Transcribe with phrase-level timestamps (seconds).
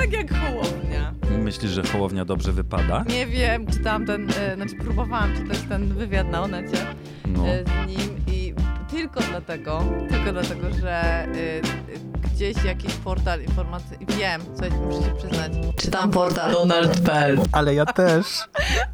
[0.00, 1.14] Tak jak Hołownia.
[1.38, 3.04] Myślisz, że Hołownia dobrze wypada?
[3.08, 6.86] Nie wiem, czytałam ten, e, znaczy próbowałam czytać ten wywiad na Onecie
[7.26, 7.46] No.
[7.48, 8.54] e, z nim i
[8.90, 11.28] tylko dlatego, tylko dlatego, że e,
[12.40, 15.52] gdzieś jakiś portal informacji, wiem, coś muszę się przyznać.
[15.76, 17.40] Czytam portal Donald.pl.
[17.52, 18.26] Ale ja też.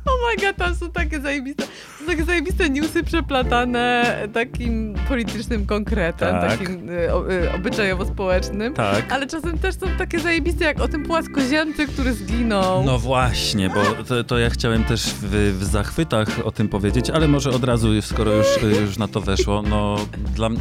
[0.06, 1.64] Oh my god, tam są takie zajebiste,
[1.98, 6.50] są takie zajebiste newsy przeplatane takim politycznym konkretem, Tak.
[6.50, 8.74] takim y, y, obyczajowo-społecznym.
[8.74, 9.12] Tak.
[9.12, 12.84] Ale czasem też są takie zajebiste, jak o tym płaskoziemcy, który zginął.
[12.84, 17.28] No właśnie, bo to, to ja chciałem też w, w zachwytach o tym powiedzieć, ale
[17.28, 18.46] może od razu, skoro już,
[18.86, 19.96] już na to weszło, no
[20.34, 20.60] dla mnie...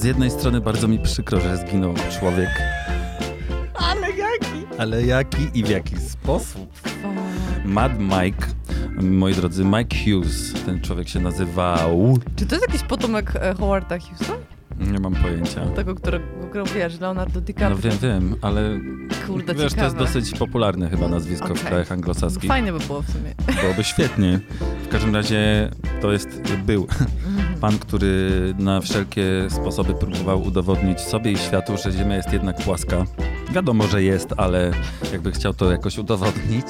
[0.00, 2.48] Z jednej strony bardzo mi przykro, że zginął człowiek,
[3.74, 4.66] Ale jaki?
[4.78, 6.70] ale jaki i w jaki sposób?
[7.64, 8.46] Mad Mike,
[9.02, 12.18] moi drodzy, Mike Hughes, ten człowiek się nazywał...
[12.36, 14.32] Czy to jest jakiś potomek e, Howarda Hughesa?
[14.92, 15.66] Nie mam pojęcia.
[15.66, 17.70] Tego, którego grał, wiesz, Leonardo DiCaprio.
[17.70, 18.80] No wiem, wiem, ale
[19.26, 19.98] Kurde, wiesz, to jest ciekawe.
[19.98, 21.64] dosyć popularne chyba nazwisko w Okej.
[21.64, 22.48] krajach anglosaskich.
[22.48, 23.34] Fajnie by było w sumie.
[23.62, 24.40] Byłoby świetnie.
[24.84, 25.70] W każdym razie
[26.00, 26.28] to jest,
[26.66, 26.86] był
[27.60, 33.04] pan, który na wszelkie sposoby próbował udowodnić sobie i światu, że Ziemia jest jednak płaska.
[33.52, 34.70] Wiadomo, że jest, ale
[35.12, 36.66] jakby chciał to jakoś udowodnić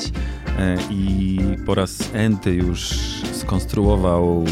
[0.59, 2.91] e, i po raz enty już
[3.33, 4.45] skonstruował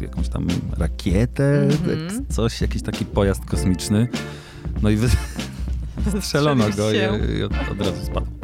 [0.00, 0.46] e, jakąś tam
[0.78, 2.08] rakietę, Mhm.
[2.08, 4.08] tak, coś, jakiś taki pojazd kosmiczny.
[4.82, 5.08] No i wy...
[6.20, 6.96] strzelono go i,
[7.38, 8.37] i od, od razu spadł.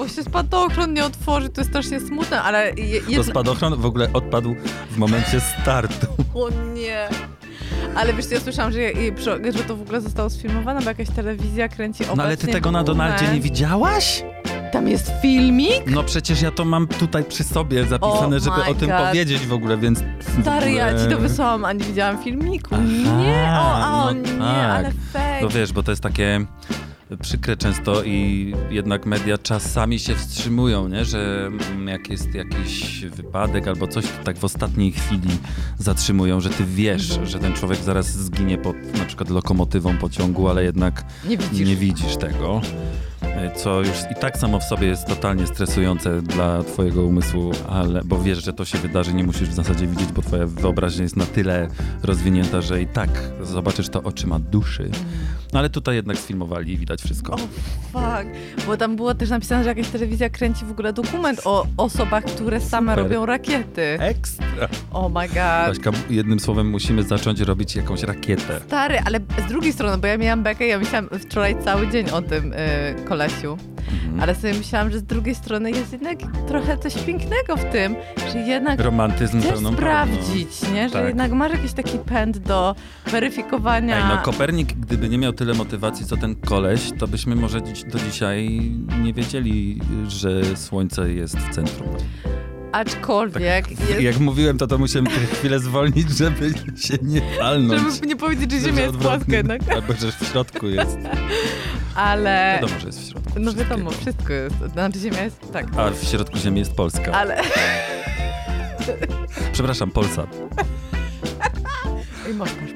[0.00, 3.24] Bo się spadochron nie otworzy, to jest strasznie smutne, ale je, To jedna...
[3.24, 4.56] spadochron w ogóle odpadł
[4.90, 6.06] w momencie startu.
[6.34, 7.08] O nie.
[7.94, 8.80] Ale wiesz, ja słyszałam, że,
[9.52, 12.70] że to w ogóle zostało sfilmowane, bo jakaś telewizja kręci obecnie No ale ty tego
[12.70, 12.84] na.
[12.84, 14.24] Donaldzie nie widziałaś?
[14.72, 15.82] Tam jest filmik?
[15.86, 18.98] No przecież ja to mam tutaj przy sobie zapisane, Oh żeby o tym God.
[18.98, 19.98] powiedzieć w ogóle, więc...
[20.42, 22.74] Stary, ja ci to wysłałam, a nie widziałam filmiku.
[22.74, 22.84] Aha,
[23.22, 24.70] nie, o, o no nie, tak.
[24.70, 25.38] ale fake.
[25.42, 26.46] No wiesz, bo to jest takie
[27.16, 31.04] przykre często i jednak media czasami się wstrzymują, nie?
[31.04, 35.30] że mm, jak jest jakiś wypadek albo coś, to tak w ostatniej chwili
[35.78, 40.64] zatrzymują, że ty wiesz, że ten człowiek zaraz zginie pod na przykład lokomotywą pociągu, ale
[40.64, 41.68] jednak nie widzisz.
[41.68, 42.60] nie widzisz tego.
[43.22, 48.04] e, Co już i tak samo w sobie jest totalnie stresujące dla twojego umysłu, ale
[48.04, 51.16] bo wiesz, że to się wydarzy, nie musisz w zasadzie widzieć, bo twoja wyobraźnia jest
[51.16, 51.68] na tyle
[52.02, 53.10] rozwinięta, że i tak
[53.42, 54.90] zobaczysz to oczyma duszy.
[55.52, 57.32] No ale tutaj jednak sfilmowali i widać wszystko.
[57.34, 57.36] O
[57.92, 58.26] fuck,
[58.66, 62.60] bo tam było też napisane, że jakaś telewizja kręci w ogóle dokument o osobach, które
[62.60, 63.04] same Super.
[63.04, 63.82] robią rakiety.
[64.00, 64.68] Ekstra!
[64.92, 65.36] Oh my god.
[65.68, 68.60] Baśka, jednym słowem musimy zacząć robić jakąś rakietę.
[68.66, 72.22] Stary, ale z drugiej strony, bo ja miałam bekę, ja myślałam wczoraj cały dzień o
[72.22, 72.56] tym y,
[73.08, 73.58] kolesiu,
[73.90, 74.20] Mhm.
[74.20, 76.18] ale sobie myślałam, że z drugiej strony jest jednak
[76.48, 77.94] trochę coś pięknego w tym,
[78.32, 80.88] że jednak Romantyzm chcesz pełną sprawdzić, nie?
[80.88, 81.06] Że Tak.
[81.08, 82.74] jednak masz jakiś taki pęd do
[83.06, 83.96] weryfikowania.
[83.96, 87.84] Ej, no Kopernik, gdyby nie miał tyle motywacji co ten koleś, to byśmy może dziś,
[87.84, 88.60] do dzisiaj
[89.02, 91.88] nie wiedzieli, że Słońce jest w centrum.
[92.72, 97.94] Aczkolwiek jest, Jak mówiłem, to to musiałem chwilę zwolnić, żeby się nie palnąć.
[97.94, 100.98] żeby nie powiedzieć, że Ziemia jest płaska jednak, Albo, że w środku jest.
[101.94, 102.58] ale...
[102.62, 103.32] Wiadomo, że jest w środku.
[103.40, 104.56] No wiadomo, wszystko jest.
[104.72, 105.66] Znaczy Ziemia jest, tak.
[105.76, 107.12] A w środku Ziemi jest Polska.
[107.12, 107.42] Ale...
[109.52, 110.36] Przepraszam, Polsat.
[112.34, 112.69] Masz paszport?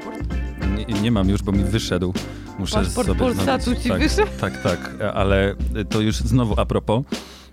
[0.89, 2.15] Nie, nie mam już, bo mi wyszedł.
[2.59, 3.83] Muszę Paszport sobie Polsatu znaleźć.
[3.83, 4.28] ci tak, wyszedł?
[4.41, 5.55] Tak, tak, ale
[5.91, 7.05] to już znowu a propos.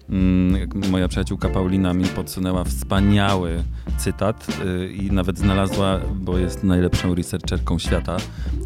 [0.10, 3.64] Mm, Moja przyjaciółka Paulina mi podsunęła wspaniały
[3.98, 8.18] cytat y, i nawet znalazła, bo jest najlepszą researcherką świata,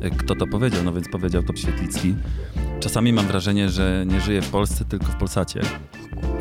[0.05, 2.15] y, kto to powiedział, no więc powiedział to Świetlicki.
[2.79, 5.61] Czasami mam wrażenie, że nie żyję w Polsce, tylko w Polsacie.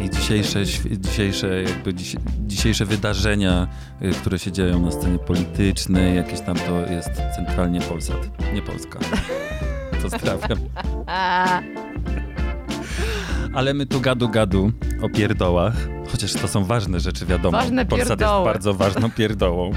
[0.01, 0.65] I dzisiejsze,
[0.99, 2.17] dzisiejsze, jakby dziś,
[2.47, 3.69] dzisiejsze wydarzenia,
[4.03, 8.99] y, które się dzieją na scenie politycznej, jakieś tam to jest centralnie Polsat, nie Polska.
[10.03, 10.59] Pozdrawiam.
[13.55, 14.73] Ale my tu gadu gadu
[15.03, 15.75] o pierdołach,
[16.13, 17.59] chociaż to są ważne rzeczy, wiadomo.
[17.59, 19.73] Ważne Polsat jest bardzo ważną pierdołą.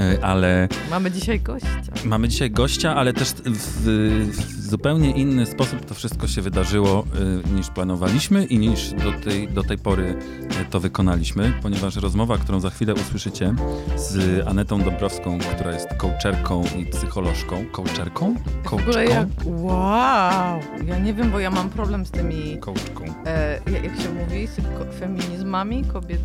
[0.00, 1.68] E, ale Mamy dzisiaj gościa.
[2.04, 3.86] mamy dzisiaj gościa, ale też w,
[4.30, 7.04] w zupełnie inny sposób to wszystko się wydarzyło
[7.46, 10.14] y, niż planowaliśmy i niż do tej, do tej pory
[10.60, 13.54] y, to wykonaliśmy, ponieważ rozmowa, którą za chwilę usłyszycie
[13.96, 17.64] z Anetą Dobrowską, która jest coacherką i psycholożką.
[17.72, 18.34] Coacherką?
[18.64, 19.28] W ogóle jak...
[19.44, 20.60] Wow!
[20.86, 22.58] Ja nie wiem, bo ja mam problem z tymi...
[22.58, 23.04] Coachką.
[23.26, 24.46] E, jak się mówi?
[24.46, 24.60] Z
[25.00, 25.84] feminizmami?
[25.84, 26.20] Kobiet,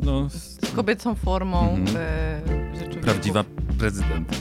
[0.00, 1.96] No, z kobiecą formą Mhm.
[1.96, 2.40] e,
[2.74, 3.00] rzeczywistych.
[3.02, 3.44] prawdziwa
[3.78, 4.28] prezydent.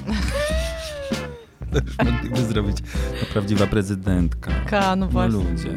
[1.74, 2.78] To już mogliby zrobić.
[3.20, 4.52] To prawdziwa prezydentka.
[4.70, 5.40] Ka, no No właśnie.
[5.40, 5.70] ludzie.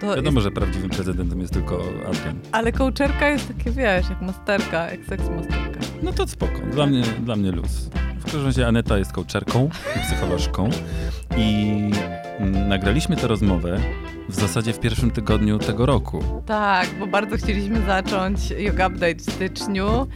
[0.00, 2.38] To Wiadomo, że prawdziwym prezydentem jest tylko Adrian.
[2.52, 5.80] Ale kołczerka jest takie, wiesz, jak masterka, jak seks masterka.
[6.02, 6.52] No to spoko.
[6.72, 7.90] Dla mnie, dla mnie luz.
[8.18, 10.70] W każdym razie Aneta jest coacherką i psycholożką
[11.36, 11.70] i
[12.38, 13.80] mm, nagraliśmy tę rozmowę
[14.28, 16.42] w zasadzie w pierwszym tygodniu tego roku.
[16.46, 20.06] Tak, bo bardzo chcieliśmy zacząć Yoga Update w styczniu.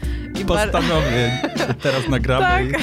[0.40, 1.30] I, Postanowień.
[1.82, 2.82] Teraz nagramy Tak.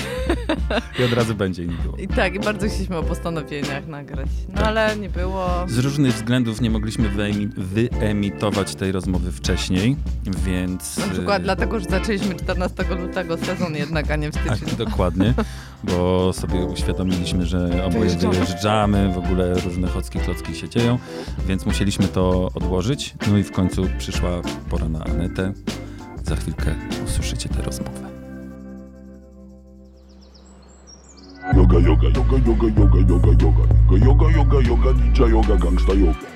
[0.97, 1.97] i, i od razu będzie i nie było.
[1.97, 4.27] I tak, i bardzo chcieliśmy o postanowieniach nagrać.
[4.49, 4.65] No Tak.
[4.67, 5.47] ale nie było.
[5.67, 9.95] Z różnych względów nie mogliśmy wyemi- wyemitować tej rozmowy wcześniej,
[10.45, 10.97] więc...
[10.97, 14.85] Na y, przykład dlatego, że zaczęliśmy 14 lutego sezon jednak, a nie w Tak, styczniu.
[14.85, 15.33] dokładnie,
[15.85, 19.13] bo sobie uświadomiliśmy, że oboje Wyjeżdżamy.
[19.13, 20.97] w ogóle różne chocki klocki się dzieją,
[21.47, 23.15] więc musieliśmy to odłożyć.
[23.31, 24.29] No i w końcu przyszła
[24.69, 25.53] pora na Anetę.
[26.23, 28.05] Za chwilkę usłyszycie tę rozmowę.
[31.55, 33.63] Yoga, yoga, yoga, yoga, yoga, yoga, yoga,
[34.05, 36.34] yoga, yoga, yoga, ninja yoga, gangsta yoga.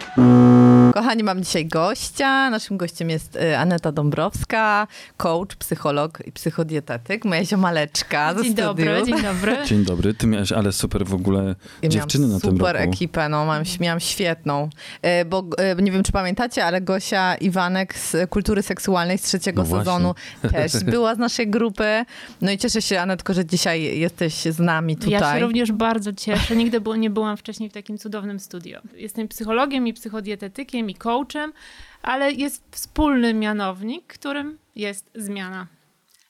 [0.94, 2.50] Kochani, mam dzisiaj gościa.
[2.50, 8.68] Naszym gościem jest y, Aneta Dąbrowska, coach, psycholog i psychodietetyk, moja ziomaleczka ze Dzień studiów.
[8.78, 9.58] dobry, dzień dobry.
[9.70, 12.90] Dzień dobry, ty miałeś ale super w ogóle Ja dziewczyny na tym super roku.
[12.90, 14.70] ekipę, no mam, miałam świetną.
[15.02, 19.64] E, Bo e, nie wiem, czy pamiętacie, ale Gosia Iwanek z Kultury Seksualnej z trzeciego
[19.64, 20.16] No sezonu
[20.52, 22.06] też była z naszej grupy.
[22.42, 25.12] No i cieszę się, Anetko, że dzisiaj jesteś z nami tutaj.
[25.12, 26.56] Ja się również bardzo cieszę.
[26.56, 28.80] Nigdy nie byłam wcześniej w takim cudownym studio.
[28.96, 31.54] Jestem psychologiem i psychodietetykiem i coachem,
[32.02, 35.68] ale jest wspólny mianownik, którym jest zmiana.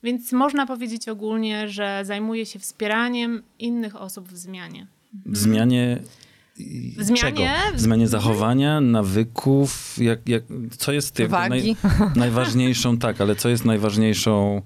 [0.04, 4.88] Więc można powiedzieć ogólnie, że zajmuję się wspieraniem innych osób w zmianie.
[5.26, 6.00] W zmianie...
[6.98, 7.22] W zmianie?
[7.22, 7.44] Czego?
[7.76, 10.44] W zmianie zachowania, nawyków, jak, jak,
[10.78, 11.76] co jest Wagi.
[12.16, 14.62] najważniejszą, tak, ale co jest najważniejszą,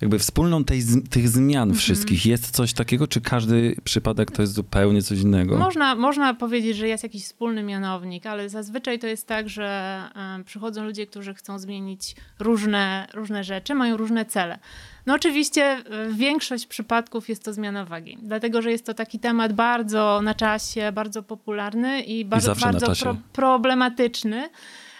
[0.00, 1.78] jakby wspólną tej, tych zmian Mhm.
[1.78, 2.26] wszystkich?
[2.26, 5.56] Jest coś takiego, czy każdy przypadek to jest zupełnie coś innego?
[5.58, 10.02] Można, można powiedzieć, że jest jakiś wspólny mianownik, ale zazwyczaj to jest tak, że
[10.44, 14.58] przychodzą ludzie, którzy chcą zmienić różne, różne rzeczy, mają różne cele.
[15.06, 15.82] No oczywiście e,
[16.12, 20.92] większość przypadków jest to zmiana wagi, dlatego że jest to taki temat bardzo na czasie,
[20.92, 24.48] bardzo popularny i, bar- na bardzo pro- problematyczny.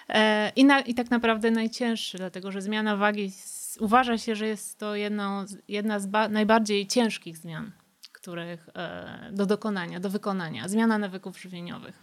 [0.09, 4.47] E, I, na, I tak naprawdę najcięższy, dlatego że zmiana wagi s- uważa się, że
[4.47, 7.73] jest to jedną, z- jedna z ba- najbardziej ciężkich zmian,
[8.13, 12.03] których e, do dokonania, do wykonania, zmiana nawyków żywieniowych.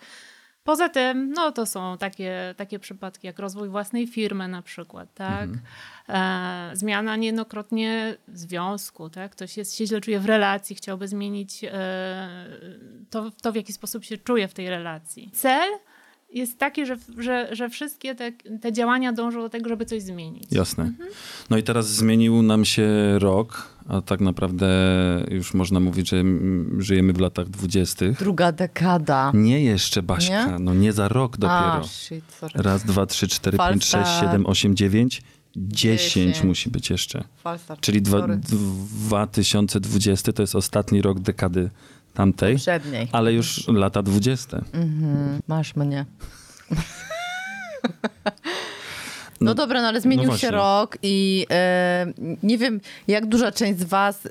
[0.63, 5.50] Poza tym, no to są takie, takie przypadki jak rozwój własnej firmy na przykład, tak?
[6.10, 9.31] E, zmiana niejednokrotnie związku, tak?
[9.31, 11.69] Ktoś jest, się źle czuje w relacji, chciałby zmienić e,
[13.10, 15.31] to, to, w jaki sposób się czuje w tej relacji.
[15.33, 15.69] Cel
[16.36, 20.44] jest taki, że, że, że wszystkie te, te działania dążą do tego, żeby coś zmienić.
[20.52, 20.84] Jasne.
[20.84, 21.10] Mhm.
[21.50, 24.68] No i teraz zmienił nam się rok, a tak naprawdę
[25.32, 26.24] już można mówić, że
[26.78, 28.20] żyjemy w latach dwudziestych.
[28.20, 29.32] Druga dekada.
[29.34, 30.60] Nie jeszcze, Baśka, Nie?
[30.60, 31.74] no nie za rok dopiero.
[31.74, 32.64] A, shit, sorry.
[32.64, 35.22] Raz, dwa, trzy, cztery, pięć, sześć, siedem, osiem, dziewięć,
[35.56, 36.44] dziesięć Dziesięć.
[36.44, 37.24] musi być jeszcze.
[37.44, 38.40] Falsa, Czyli dwa, sorry.
[39.10, 41.70] 2020 to jest ostatni rok dekady
[42.15, 43.07] tamtej, Poprzedniej.
[43.12, 44.57] ale już lata 20.
[44.74, 46.05] Mhm, masz mnie.
[49.41, 52.05] No, No, dobra, no ale zmienił no się rok i e,
[52.43, 54.29] nie wiem, jak duża część z was e,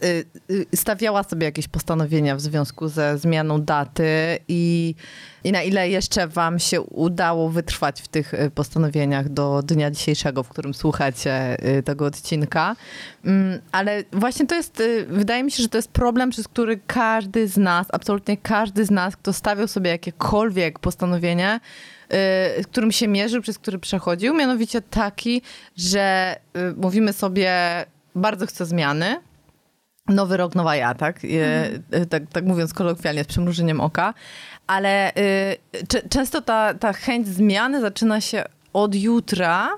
[0.72, 4.94] e, stawiała sobie jakieś postanowienia w związku ze zmianą daty i,
[5.44, 10.42] i na ile jeszcze wam się udało wytrwać w tych e, postanowieniach do dnia dzisiejszego,
[10.42, 12.76] w którym słuchacie e, tego odcinka.
[13.24, 16.80] Mm, Ale właśnie to jest, e, wydaje mi się, że to jest problem, przez który
[16.86, 21.60] każdy z nas, absolutnie każdy z nas, kto stawiał sobie jakiekolwiek postanowienie,
[22.04, 25.42] y, z którym się mierzył, przez który przechodził, mianowicie taki,
[25.76, 27.54] że y, mówimy sobie,
[28.14, 29.16] bardzo chcę zmiany,
[30.08, 31.24] nowy rok, nowa ja, tak?
[31.24, 31.28] Y,
[31.94, 34.14] y, tak, tak mówiąc kolokwialnie, z przymrużeniem oka,
[34.66, 39.68] ale y, często ta, ta chęć zmiany zaczyna się od jutra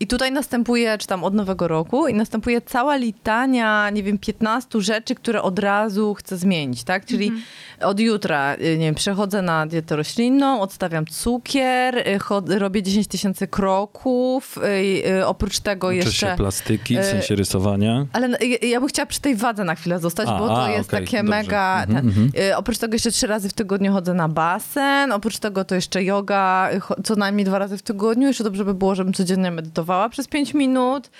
[0.00, 4.80] I tutaj następuje, czy tam od nowego roku, i następuje cała litania, nie wiem, 15
[4.80, 7.06] rzeczy, które od razu chcę zmienić, tak?
[7.06, 7.44] Czyli Mhm.
[7.80, 13.46] od jutra, y, nie wiem, przechodzę na dietę roślinną, odstawiam cukier, y, robię 10 tysięcy
[13.46, 16.30] kroków, y, y, oprócz tego Uczysz jeszcze...
[16.30, 18.06] się plastyki, w sensie rysowania.
[18.12, 20.64] Ale na- ja, ja bym chciała przy tej wadze na chwilę zostać, A, bo to
[20.64, 21.30] a, jest okej, takie dobrze.
[21.30, 21.84] mega...
[21.86, 22.30] Ten, mhm.
[22.50, 26.04] y, oprócz tego jeszcze trzy razy w tygodniu chodzę na basen, oprócz tego to jeszcze
[26.04, 26.70] yoga
[27.04, 28.28] co najmniej dwa razy w tygodniu.
[28.28, 31.10] Jeszcze dobrze by było, żebym codziennie medytowała przez pięć minut,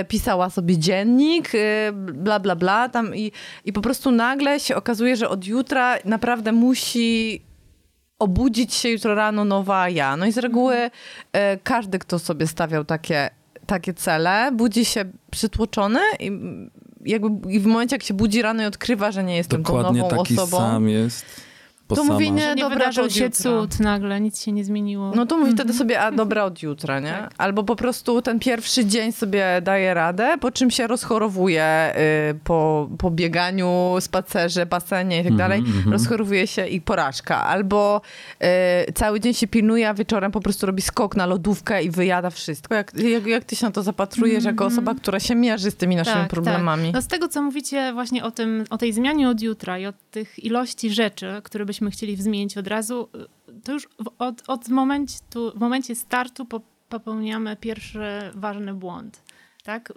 [0.00, 2.88] y, pisała sobie dziennik, y, bla, bla, bla.
[2.88, 3.32] Tam i,
[3.64, 7.42] I po prostu nagle się okazuje, że od jutra naprawdę musi
[8.18, 10.16] obudzić się jutro rano nowa ja.
[10.16, 10.90] No i z reguły
[11.32, 13.30] e, każdy, kto sobie stawiał takie,
[13.66, 16.32] takie cele, budzi się przytłoczony i
[17.04, 20.00] jakby i w momencie, jak się budzi rano i odkrywa, że nie jestem tą Dokładnie
[20.02, 21.49] nową taki osobą, sam jest.
[21.96, 22.12] To sama.
[22.12, 25.12] mówi nie- nie dobra, wydarzył to się cud nagle, nic się nie zmieniło.
[25.16, 27.10] no to mówi wtedy sobie, a dobra, od jutra, nie?
[27.12, 27.34] Tak.
[27.38, 31.94] Albo po prostu ten pierwszy dzień sobie daje radę, po czym się rozchorowuje
[32.30, 35.62] y, po, po bieganiu, spacerze, basenie i tak dalej.
[35.90, 37.44] Rozchorowuje się i porażka.
[37.46, 38.00] Albo
[38.88, 42.30] y, cały dzień się pilnuje, a wieczorem po prostu robi skok na lodówkę i wyjada
[42.30, 42.74] wszystko.
[42.74, 45.96] Jak, jak, jak ty się na to zapatrujesz jako osoba, która się mierzy z tymi
[45.96, 46.84] naszymi problemami?
[46.84, 46.94] Tak.
[46.94, 49.94] No z tego, co mówicie właśnie o, tym, o tej zmianie od jutra i od
[50.10, 53.08] tych ilości rzeczy, które byśmy chcieli zmienić od razu,
[53.64, 58.00] to już w, od, od momentu, w momencie startu po, popełniamy pierwszy
[58.34, 59.22] ważny błąd.
[59.64, 59.92] Tak?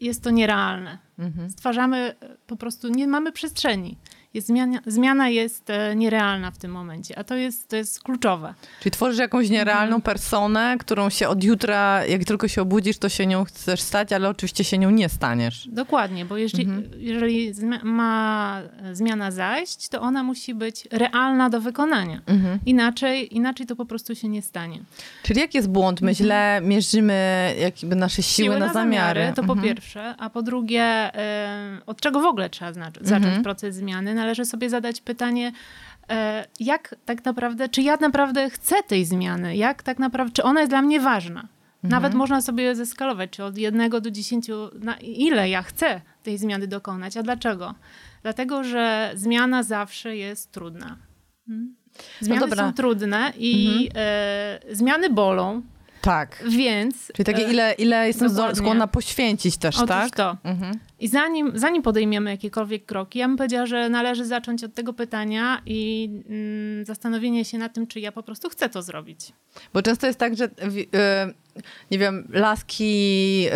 [0.00, 0.98] Jest to nierealne.
[1.18, 1.50] Mhm.
[1.50, 3.96] Stwarzamy e, po prostu, nie mamy przestrzeni.
[4.34, 8.54] Jest zmiana, zmiana jest e, nierealna w tym momencie, a to jest, to jest kluczowe.
[8.80, 13.26] Czyli tworzysz jakąś nierealną personę, którą się od jutra, jak tylko się obudzisz, to się
[13.26, 15.68] nią chcesz stać, ale oczywiście się nią nie staniesz.
[15.72, 18.62] Dokładnie, bo jeżeli, jeżeli zmi- ma
[18.92, 22.20] zmiana zajść, to ona musi być realna do wykonania.
[22.66, 24.80] Inaczej, inaczej to po prostu się nie stanie.
[25.22, 26.00] Czyli jak jest błąd?
[26.00, 29.32] My źle mierzymy jakby nasze siły, na, zamiary.
[29.36, 29.68] to po Mhm.
[29.68, 34.14] pierwsze, a po drugie, e, od czego w ogóle trzeba zacząć proces zmiany?
[34.24, 35.52] Należy sobie zadać pytanie,
[36.10, 39.56] e, jak tak naprawdę, czy ja naprawdę chcę tej zmiany?
[39.56, 41.48] Jak tak naprawdę, czy ona jest dla mnie ważna?
[41.82, 46.66] Nawet można sobie zeskalować, czy od jednego do dziesięciu, na ile ja chcę tej zmiany
[46.66, 47.74] dokonać, a dlaczego?
[48.22, 50.96] Dlatego, że zmiana zawsze jest trudna.
[51.46, 51.74] Hmm?
[52.20, 55.62] Zmiany No są trudne i e, zmiany bolą,
[56.00, 56.44] Tak.
[56.48, 57.12] więc...
[57.14, 58.56] Czyli takie e, ile, ile jestem dokładnie.
[58.56, 60.16] skłonna poświęcić też, Otóż tak?
[60.16, 60.36] to.
[60.44, 60.78] Mhm.
[61.00, 65.62] I zanim, zanim podejmiemy jakiekolwiek kroki, ja bym powiedziała, że należy zacząć od tego pytania
[65.66, 69.32] i mm, zastanowienia się nad tym, czy ja po prostu chcę to zrobić.
[69.74, 71.34] Bo często jest tak, że wi- y,
[71.90, 73.52] nie wiem, laski y,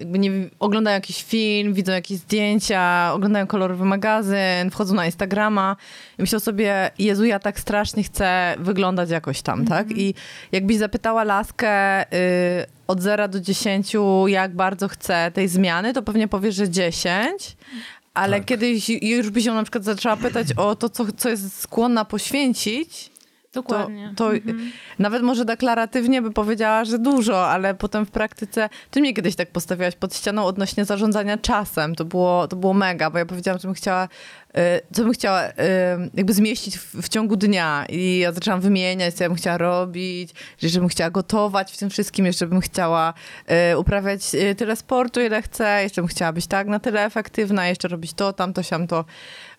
[0.00, 0.20] Mhm.
[0.20, 5.76] nie, oglądają jakiś film, widzą jakieś zdjęcia, oglądają kolorowy magazyn, wchodzą na Instagrama
[6.18, 9.84] i myślą sobie, Jezu, ja tak strasznie chcę wyglądać jakoś tam, Mhm.
[9.88, 9.96] tak?
[9.98, 10.14] I
[10.52, 13.92] jakbyś zapytała laskę y, od 0 do 10,
[14.26, 17.56] jak bardzo chce tej zmiany, to pewnie powie, że 10.
[18.14, 18.46] Ale Tak.
[18.46, 23.10] kiedyś już byś ją na przykład zaczęła pytać o to, co, co jest skłonna poświęcić,
[23.52, 24.12] to, Dokładnie.
[24.16, 24.30] to
[24.98, 28.68] nawet może deklaratywnie by powiedziała, że dużo, ale potem w praktyce.
[28.90, 31.94] Ty mnie kiedyś tak postawiłaś pod ścianą odnośnie zarządzania czasem.
[31.94, 34.58] To było, to było mega, bo ja powiedziałam, co bym chciała, y,
[34.92, 35.52] co bym chciała y,
[36.14, 37.86] jakby zmieścić w, w ciągu dnia.
[37.88, 40.30] I ja zaczęłam wymieniać, co ja bym chciała robić,
[40.62, 43.14] że bym chciała gotować w tym wszystkim, jeszcze bym chciała
[43.72, 47.68] y, uprawiać y, tyle sportu, ile chcę, jeszcze bym chciała być tak na tyle efektywna,
[47.68, 49.00] jeszcze robić to, tamto, siamto.
[49.00, 49.51] y,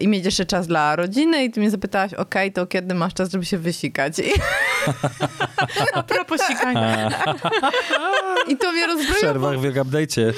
[0.00, 3.30] I mieć jeszcze czas dla rodziny i ty mnie zapytałaś, okej, to kiedy masz czas,
[3.30, 4.18] żeby się wysikać?
[4.18, 4.22] I,
[5.94, 7.10] A propos sikania.
[8.48, 10.32] i to mnie W rozbroiło, przerwach w update'cie,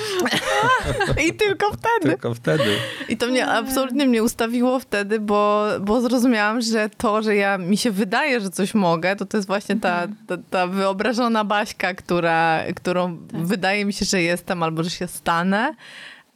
[1.26, 2.12] i tylko wtedy.
[2.12, 2.76] tylko wtedy.
[3.08, 7.76] I to mnie absolutnie mnie ustawiło wtedy, bo, bo zrozumiałam, że to, że ja mi
[7.76, 12.60] się wydaje, że coś mogę, to to jest właśnie ta, ta, ta wyobrażona Baśka, która,
[12.76, 15.74] którą wydaje mi się, że jestem albo że się stanę.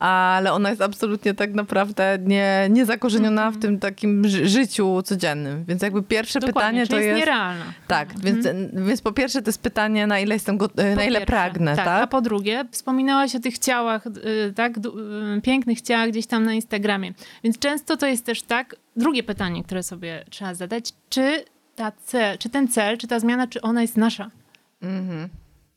[0.02, 5.64] Ale ona jest absolutnie tak naprawdę nie, nie zakorzeniona w tym takim ży- życiu codziennym.
[5.64, 7.06] Więc jakby pierwsze Dokładnie, pytanie to jest...
[7.06, 7.64] jest nierealna.
[7.88, 11.26] Tak, więc, więc po pierwsze to jest pytanie, na ile jestem, go, na ile pierwsze,
[11.26, 12.02] pragnę, tak?
[12.02, 16.52] A po drugie, wspominałaś o tych ciałach, y, tak, y, pięknych ciałach gdzieś tam na
[16.52, 17.12] Instagramie.
[17.44, 21.44] Więc często to jest też tak, drugie pytanie, które sobie trzeba zadać, czy
[21.76, 24.30] ta cel, czy ten cel, czy ta zmiana, czy ona jest nasza?
[24.82, 25.28] Mhm.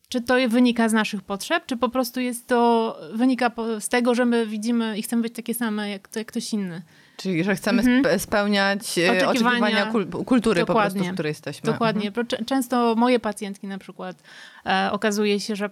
[0.10, 4.16] Czy to wynika z naszych potrzeb, czy po prostu jest to, wynika po- z tego,
[4.16, 6.82] że my widzimy i chcemy być takie same jak, jak ktoś inny?
[7.18, 8.04] Czyli, że chcemy Mhm.
[8.04, 9.92] spe- spełniać e, oczekiwania, Oczekiwania.
[9.92, 10.92] kul- kultury po Dokładnie.
[11.00, 11.72] prostu, w której jesteśmy.
[11.72, 12.12] Dokładnie.
[12.28, 14.24] Cze- Często moje pacjentki na przykład
[14.66, 15.70] e, okazuje się, że,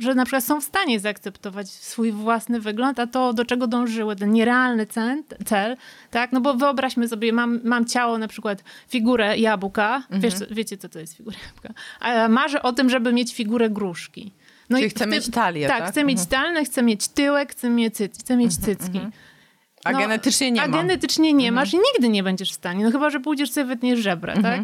[0.00, 4.16] że na przykład są w stanie zaakceptować swój własny wygląd, a to, do czego dążyły,
[4.16, 5.76] ten nierealny cel, cel
[6.10, 6.32] tak?
[6.32, 10.20] No bo wyobraźmy sobie, mam, mam ciało, na przykład figurę jabłka, Mhm.
[10.20, 14.32] Wiesz, wiecie, co to jest figura jabłka, a marzę o tym, żeby mieć figurę gruszki.
[14.70, 15.90] No Czyli i chcę w tym- mieć talię, tak?
[15.90, 19.00] chcę mieć talnę, chcę mieć tyłek, chcę mieć, cyc, chcę mieć cycki.
[19.84, 20.76] A No, genetycznie nie a ma.
[20.76, 22.84] genetycznie nie masz i nigdy nie będziesz w stanie.
[22.84, 24.60] No chyba, że pójdziesz sobie wytniesz żebra, tak?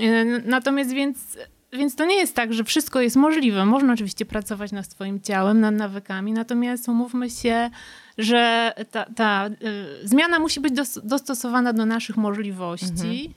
[0.00, 1.38] E, Natomiast więc,
[1.72, 3.64] więc to nie jest tak, że wszystko jest możliwe.
[3.64, 7.70] Można oczywiście pracować nad swoim ciałem, nad nawykami, natomiast umówmy się,
[8.18, 9.46] że ta, ta
[10.02, 13.34] y, zmiana musi być dos, dostosowana do naszych możliwości,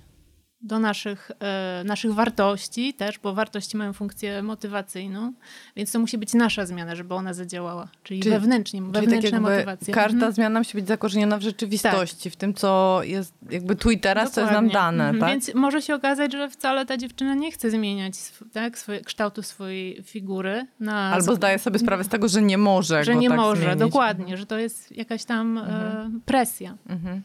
[0.61, 5.33] do naszych, e, naszych wartości też, bo wartości mają funkcję motywacyjną,
[5.75, 7.87] więc to musi być nasza zmiana, żeby ona zadziałała.
[8.03, 9.93] Czyli, Czyli- wewnętrznie, Czyli wewnętrzna tak motywacja.
[9.93, 10.33] każda Mhm.
[10.33, 14.41] zmiana musi być zakorzeniona w rzeczywistości, w tym, co jest jakby tu i teraz, co
[14.41, 14.97] jest nam Dokładnie.
[14.97, 15.19] dane, Mhm.
[15.19, 15.29] tak?
[15.29, 18.13] Więc może się okazać, że wcale ta dziewczyna nie chce zmieniać
[18.53, 20.65] tak, swoje, kształtu swojej figury.
[20.79, 23.79] Na Albo zdaje sobie sprawę z tego, że nie może że nie tak może, zmienić.
[23.79, 26.77] dokładnie, że to jest jakaś tam e, presja.
[26.89, 27.21] Mhm.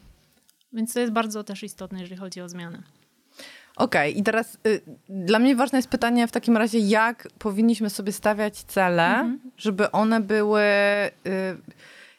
[0.73, 2.83] Więc to jest bardzo też istotne, jeżeli chodzi o zmianę.
[3.77, 8.11] Okej, i teraz y, dla mnie ważne jest pytanie w takim razie, jak powinniśmy sobie
[8.11, 9.39] stawiać cele, Mhm.
[9.57, 11.11] żeby one były y,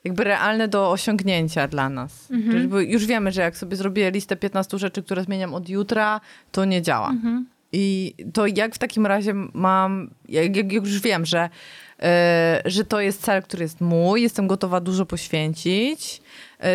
[0.05, 2.31] jakby realne do osiągnięcia dla nas.
[2.31, 2.53] Mhm.
[2.71, 6.21] Czyli już wiemy, że jak sobie zrobię listę 15 rzeczy, które zmieniam od jutra,
[6.53, 7.09] to nie działa.
[7.11, 7.47] Mhm.
[7.73, 11.49] I to jak w takim razie mam, jak, jak już wiem, że,
[11.99, 16.23] y, że to jest cel, który jest mój, jestem gotowa dużo poświęcić,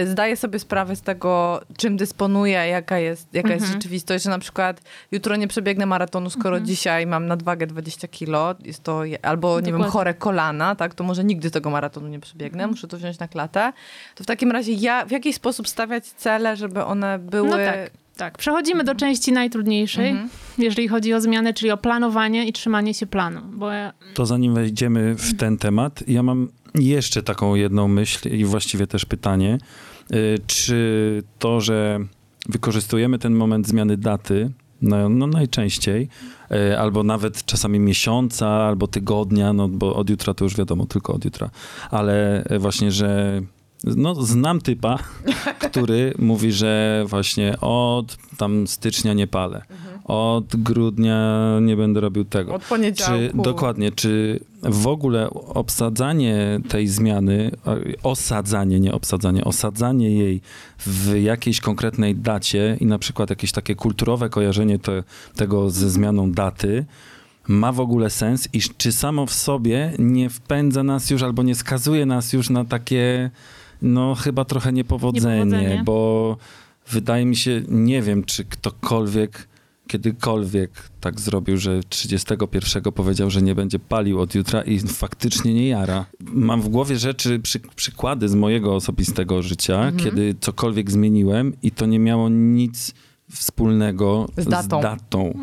[0.06, 3.82] zdaję sobie sprawę z tego, czym dysponuję, jaka jest, jaka jest Mhm.
[3.82, 6.66] rzeczywistość, że na przykład jutro nie przebiegnę maratonu, skoro Mhm.
[6.66, 9.92] dzisiaj mam nadwagę 20 kilo, jest to, albo nie wiem, Dokładnie.
[9.92, 12.70] chore kolana, tak, to może nigdy tego maratonu nie przebiegnę, Mhm.
[12.70, 13.74] muszę to wziąć na klatę.
[14.16, 17.50] To w takim razie ja, w jaki sposób stawiać cele, żeby one były...
[17.50, 18.38] No tak, tak.
[18.38, 20.30] Przechodzimy do części najtrudniejszej, Mhm.
[20.58, 23.42] jeżeli chodzi o zmianę, czyli o planowanie i trzymanie się planu.
[23.54, 28.46] Bo ja, To zanim wejdziemy w ten temat, ja mam jeszcze taką jedną myśl i
[28.46, 29.58] właściwie też pytanie.
[30.14, 32.00] Y, Czy to, że
[32.50, 34.52] wykorzystujemy ten moment zmiany daty,
[34.82, 36.10] no, no najczęściej,
[36.52, 41.14] y, albo nawet czasami miesiąca, albo tygodnia, no bo od jutra to już wiadomo, tylko
[41.14, 41.50] od jutra,
[41.92, 43.42] ale właśnie, że
[43.84, 44.98] no, znam typa,
[45.72, 49.62] który mówi, że właśnie od tam stycznia nie palę,
[50.04, 52.54] od grudnia nie będę robił tego.
[52.54, 53.38] Od poniedziałku.
[53.38, 57.52] Czy, dokładnie, czy w ogóle obsadzanie tej zmiany,
[58.04, 60.42] osadzanie, nie obsadzanie, osadzanie jej
[60.86, 65.04] w jakiejś konkretnej dacie i na przykład jakieś takie kulturowe kojarzenie te,
[65.36, 66.86] tego ze zmianą daty,
[67.48, 71.56] ma w ogóle sens i czy samo w sobie nie wpędza nas już albo nie
[71.56, 73.30] skazuje nas już na takie,
[73.82, 75.84] no chyba trochę niepowodzenie, Niepowodzenie.
[75.86, 76.38] bo
[76.90, 79.48] wydaje mi się, nie wiem, czy ktokolwiek
[79.92, 85.68] kiedykolwiek tak zrobił, że 31 powiedział, że nie będzie palił od jutra i faktycznie nie
[85.68, 86.06] jara.
[86.20, 89.98] Mam w głowie rzeczy, przy, przykłady z mojego osobistego życia, Mhm.
[89.98, 92.94] kiedy cokolwiek zmieniłem i to nie miało nic
[93.32, 95.34] wspólnego Z datą.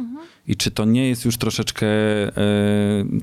[0.46, 2.32] I czy to nie jest już troszeczkę e,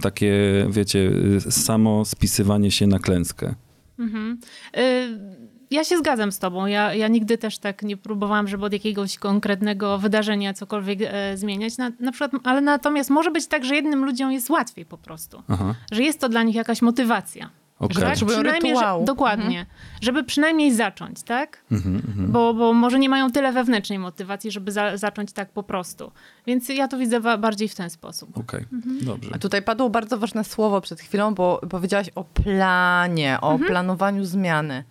[0.02, 0.34] takie,
[0.70, 1.12] wiecie,
[1.50, 3.56] samo spisywanie się na klęskę?
[4.00, 4.40] Mhm.
[4.78, 5.35] Y,
[5.72, 6.66] Ja się zgadzam z tobą.
[6.66, 11.78] Ja, ja nigdy też tak nie próbowałam, żeby od jakiegoś konkretnego wydarzenia cokolwiek e, zmieniać.
[11.78, 15.44] Na, na przykład, ale natomiast może być tak, że jednym ludziom jest łatwiej po prostu.
[15.48, 17.50] Aha, Że jest to dla nich jakaś motywacja.
[17.80, 17.96] okej.
[17.98, 19.02] Tak, Potrzebują Przynajmniej, rytuału.
[19.02, 19.66] Że, dokładnie.
[20.02, 21.62] Żeby przynajmniej zacząć, tak?
[21.72, 22.32] Mhm, mhm.
[22.32, 26.12] Bo, bo może nie mają tyle wewnętrznej motywacji, żeby za, zacząć tak po prostu.
[26.48, 28.38] Więc ja to widzę bardziej w ten sposób.
[28.38, 29.06] Okej, Mhm.
[29.06, 29.30] dobrze.
[29.34, 33.70] A tutaj padło bardzo ważne słowo przed chwilą, bo powiedziałaś o planie, o Mhm.
[33.70, 34.84] planowaniu zmiany.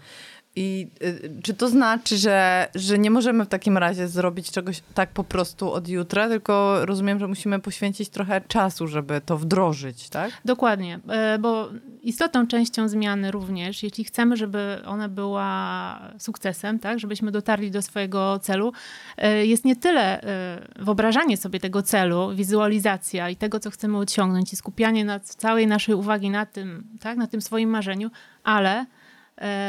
[0.57, 5.11] I y, czy to znaczy, że, że nie możemy w takim razie zrobić czegoś tak
[5.11, 10.31] po prostu od jutra, tylko rozumiem, że musimy poświęcić trochę czasu, żeby to wdrożyć, tak?
[10.45, 11.69] Dokładnie, e, bo
[12.03, 18.39] istotną częścią zmiany również, jeśli chcemy, żeby ona była sukcesem, tak, żebyśmy dotarli do swojego
[18.39, 18.73] celu,
[19.17, 24.53] e, jest nie tyle e, wyobrażanie sobie tego celu, wizualizacja i tego, co chcemy osiągnąć
[24.53, 28.11] i skupianie na całej naszej uwagi na tym, tak, na tym swoim marzeniu,
[28.45, 28.87] ale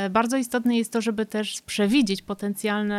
[0.10, 2.95] bardzo istotne jest to, żeby też przewidzieć potencjalne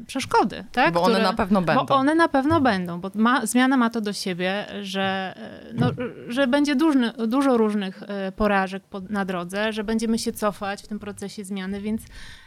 [0.00, 0.94] e, przeszkody, tak?
[0.94, 1.86] Bo one na pewno będą.
[1.86, 5.90] Bo one na pewno będą, bo ma, zmiana ma to do siebie, że, e, no,
[6.28, 10.88] że będzie dużny, dużo różnych e, porażek po, na drodze, że będziemy się cofać w
[10.88, 12.02] tym procesie zmiany, więc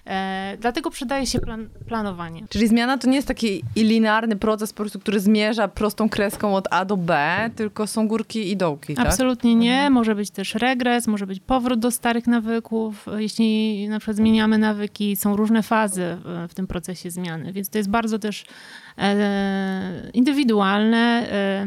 [0.06, 2.46] e, dlatego przydaje się plan, planowanie.
[2.50, 6.68] Czyli zmiana to nie jest taki linearny proces, po prostu, który zmierza prostą kreską od
[6.72, 9.08] A do B, tylko są górki i dołki, tak?
[9.08, 9.90] Absolutnie nie.
[9.90, 13.06] Może być też regres, może być powrót do starych nawyków.
[13.18, 17.78] Jeśli na przykład zmieniamy nawyki, są różne fazy w, w tym procesie zmiany, więc to
[17.78, 18.46] jest bardzo też
[18.98, 21.66] e, indywidualne, e,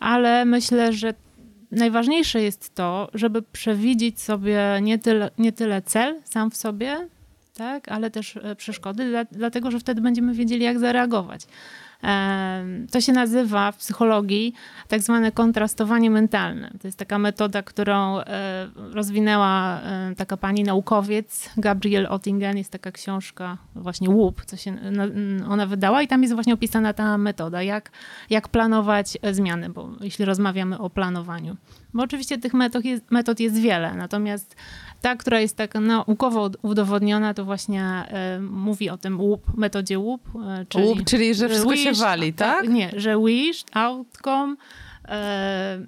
[0.00, 1.14] ale myślę, że
[1.70, 7.08] najważniejsze jest to, żeby przewidzieć sobie nie tyle, nie tyle cel sam w sobie,
[7.56, 11.46] tak, ale też e, przeszkody, dla, dlatego że wtedy będziemy wiedzieli, jak zareagować.
[12.92, 14.54] To się nazywa w psychologii
[14.88, 16.70] tak zwane kontrastowanie mentalne.
[16.80, 22.56] To jest taka metoda, którą e, rozwinęła e, taka pani naukowiec Gabriel Ottingen.
[22.56, 24.76] Jest taka książka, właśnie łup, co się
[25.48, 27.90] ona wydała i tam jest właśnie opisana ta metoda, jak,
[28.30, 31.56] jak planować zmiany, bo jeśli rozmawiamy o planowaniu.
[31.96, 34.56] Bo oczywiście tych metod jest, metod jest wiele, natomiast
[35.00, 40.22] ta, która jest tak naukowo udowodniona, to właśnie e, mówi o tym łup, metodzie łup.
[40.46, 42.56] E, czyli, łup, czyli że wszystko wished, się wali, tak?
[42.60, 42.68] tak?
[42.68, 44.56] Nie, że wished, outcome,
[45.08, 45.78] e,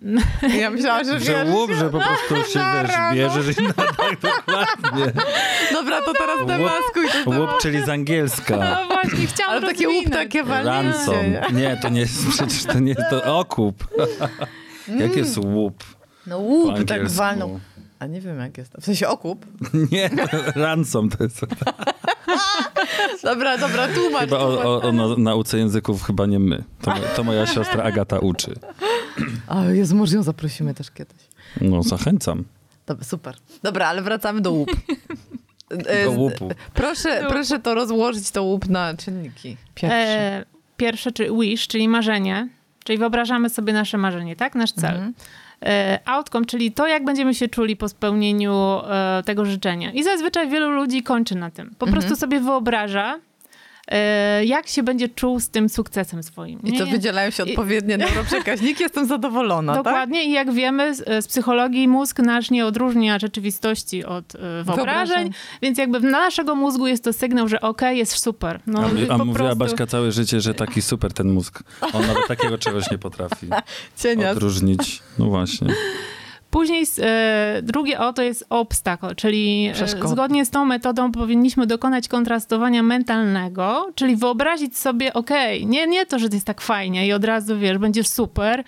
[0.61, 5.12] ja myślałam, że, że łup, że po prostu się wiesz, bierzesz i no, tak dokładnie.
[5.73, 8.57] Dobra, to teraz demaskuj to Łup, czyli z angielska.
[8.57, 10.88] No właśnie, chciałam Ale takie łup, takie walnięcie.
[10.88, 11.57] Ransom.
[11.57, 13.88] Nie, to nie jest, przecież to nie jest, to okup.
[14.99, 15.98] Jak jest łup?
[16.29, 17.61] No łup, tak walną.
[17.99, 18.73] A nie wiem, jak jest.
[18.81, 19.47] W sensie okup?
[19.93, 20.11] Nie,
[20.55, 21.41] ransom to jest.
[23.23, 24.21] dobra, dobra, tłumacz.
[24.21, 26.64] Chyba o, o, o nauce języków chyba nie my.
[26.81, 28.55] To, to moja siostra Agata uczy.
[29.47, 31.19] A jest może ją zaprosimy też kiedyś.
[31.61, 32.45] No, zachęcam.
[32.87, 33.37] Dobra, super.
[33.62, 34.71] Dobra, ale wracamy do łup.
[36.05, 36.49] Do łupu.
[36.75, 39.57] Proszę, proszę to rozłożyć, to łup na czynniki.
[39.75, 39.97] Pierwsze.
[39.97, 40.45] E,
[40.77, 42.49] pierwsze, czyli wish, czyli marzenie.
[42.85, 44.55] Czyli wyobrażamy sobie nasze marzenie, tak?
[44.55, 44.95] Nasz cel.
[44.95, 45.14] Mhm.
[45.62, 49.92] E, outcome, czyli to, jak będziemy się czuli po spełnieniu e, tego życzenia.
[49.92, 51.75] I zazwyczaj wielu ludzi kończy na tym.
[51.79, 51.92] Po mhm.
[51.92, 53.21] prostu sobie wyobraża,
[54.44, 56.61] jak się będzie czuł z tym sukcesem swoim.
[56.62, 56.74] Nie?
[56.74, 57.98] I to wydzielają się odpowiednie I...
[57.98, 59.85] neuroprzekaźniki, jestem zadowolona, tak?
[59.85, 60.29] Dokładnie tak?
[60.29, 65.31] i jak wiemy z, z, psychologii mózg nasz nie odróżnia rzeczywistości od y, wyobrażeń, wyobrażeń,
[65.62, 68.61] więc jakby dla naszego mózgu jest to sygnał, że okej, okay, jest super.
[68.66, 69.57] No, a, a mówiła prostu...
[69.57, 71.62] Baśka całe życie, że taki super ten mózg.
[71.92, 73.46] On nawet takiego czegoś nie potrafi
[74.03, 74.31] Cienia.
[74.31, 75.03] odróżnić.
[75.18, 75.68] No właśnie.
[76.51, 82.09] Później e, drugie O to jest obstacle, czyli e, zgodnie z tą metodą powinniśmy dokonać
[82.09, 87.07] kontrastowania mentalnego, czyli wyobrazić sobie, okej, okay, nie, nie to, że to jest tak fajnie
[87.07, 88.65] i od razu, wiesz, będzie super,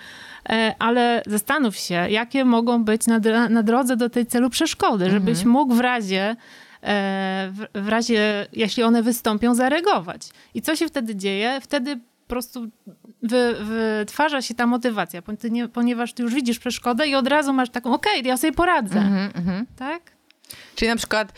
[0.49, 5.13] e, ale zastanów się, jakie mogą być na, na drodze do tej celu przeszkody, mhm.
[5.13, 6.37] żebyś mógł w razie
[6.83, 10.29] e, w, w razie, jeśli one wystąpią, zareagować.
[10.55, 11.59] I co się wtedy dzieje?
[11.61, 12.67] Wtedy prostu
[13.23, 15.23] wy, wytwarza się ta motywacja,
[15.73, 19.01] ponieważ ty już widzisz przeszkodę i od razu masz taką, okej, okay, ja sobie poradzę.
[19.01, 20.21] Mm -hmm, tak?
[20.75, 21.33] Czyli na przykład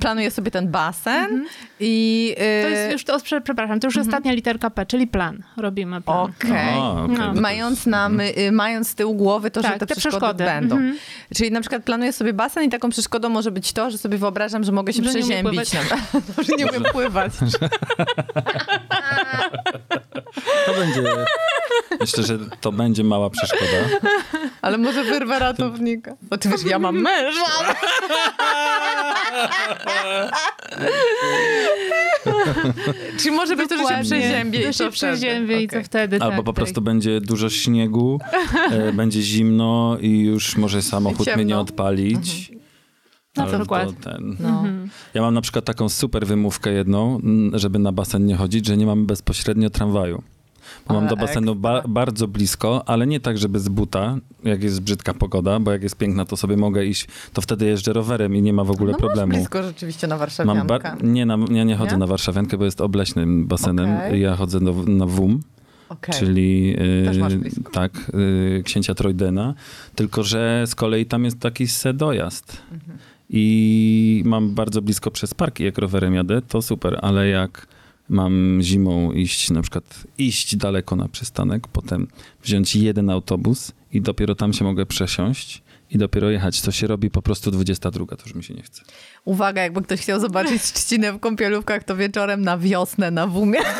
[0.00, 1.48] planuję sobie ten basen mm -hmm.
[1.80, 2.28] i...
[2.28, 2.62] Yy...
[2.62, 4.08] To jest już, to, przepraszam, to już mm -hmm.
[4.08, 5.42] ostatnia literka P, czyli plan.
[5.56, 6.18] Robimy plan.
[6.18, 6.78] Okej.
[6.78, 7.18] Okay.
[7.18, 7.40] No.
[7.40, 10.76] Mając, na, my, mając z tyłu głowy to, tak, że te, te przeszkody, przeszkody, będą.
[10.76, 10.98] Mm -hmm.
[11.34, 14.64] Czyli na przykład planuję sobie basen i taką przeszkodą może być to, że sobie wyobrażam,
[14.64, 15.72] że mogę się że przeziębić.
[15.72, 15.80] Nie
[16.44, 17.32] że nie umiem pływać.
[20.76, 21.02] To będzie.
[22.00, 24.10] Myślę, że to będzie mała przeszkoda.
[24.62, 26.16] Ale może wyrwę ratownika.
[26.22, 27.74] Bo ty wiesz, ja mam męża.
[33.18, 36.20] Czy może być to, że się przeziębie i się przeziębie i co wtedy.
[36.20, 36.84] Albo tak, po prostu tak.
[36.84, 38.20] będzie dużo śniegu,
[38.70, 42.50] e, będzie zimno i już może samochód mnie nie odpalić.
[42.50, 42.66] Mhm.
[43.36, 43.88] Na przykład.
[44.04, 44.36] Ten.
[44.40, 44.64] No.
[45.14, 47.20] Ja mam na przykład taką super wymówkę jedną,
[47.52, 50.22] żeby na basen nie chodzić, że nie mam bezpośrednio tramwaju.
[50.88, 55.14] Mam do basenu ba bardzo blisko, ale nie tak, żeby z buta, jak jest brzydka
[55.14, 58.52] pogoda, bo jak jest piękna, to sobie mogę iść, to wtedy jeżdżę rowerem i nie
[58.52, 59.32] ma w ogóle no problemu.
[59.32, 60.96] Masz blisko rzeczywiście na Warszawiankę.
[61.02, 61.98] nie, na, ja nie chodzę nie?
[61.98, 63.96] na Warszawiankę, bo jest obleśnym basenem.
[63.96, 64.18] Okay.
[64.18, 65.42] Ja chodzę do, na WUM.
[65.88, 66.14] Okay.
[66.14, 69.54] Czyli yy, tak, yy, księcia Trojdena,
[69.94, 72.62] tylko że z kolei tam jest taki sedojazd.
[72.72, 72.98] Mhm.
[73.30, 77.66] I mam bardzo blisko przez parki, jak rowerem jadę, to super, ale jak
[78.08, 82.08] mam zimą iść, na przykład iść daleko na przystanek, potem
[82.42, 86.60] wziąć jeden autobus i dopiero tam się mogę przesiąść i dopiero jechać.
[86.60, 88.82] To się robi po prostu 22, to już mi się nie chce.
[89.24, 93.60] Uwaga, jakby ktoś chciał zobaczyć trzcinę w kąpielówkach, to wieczorem na wiosnę na Wumie.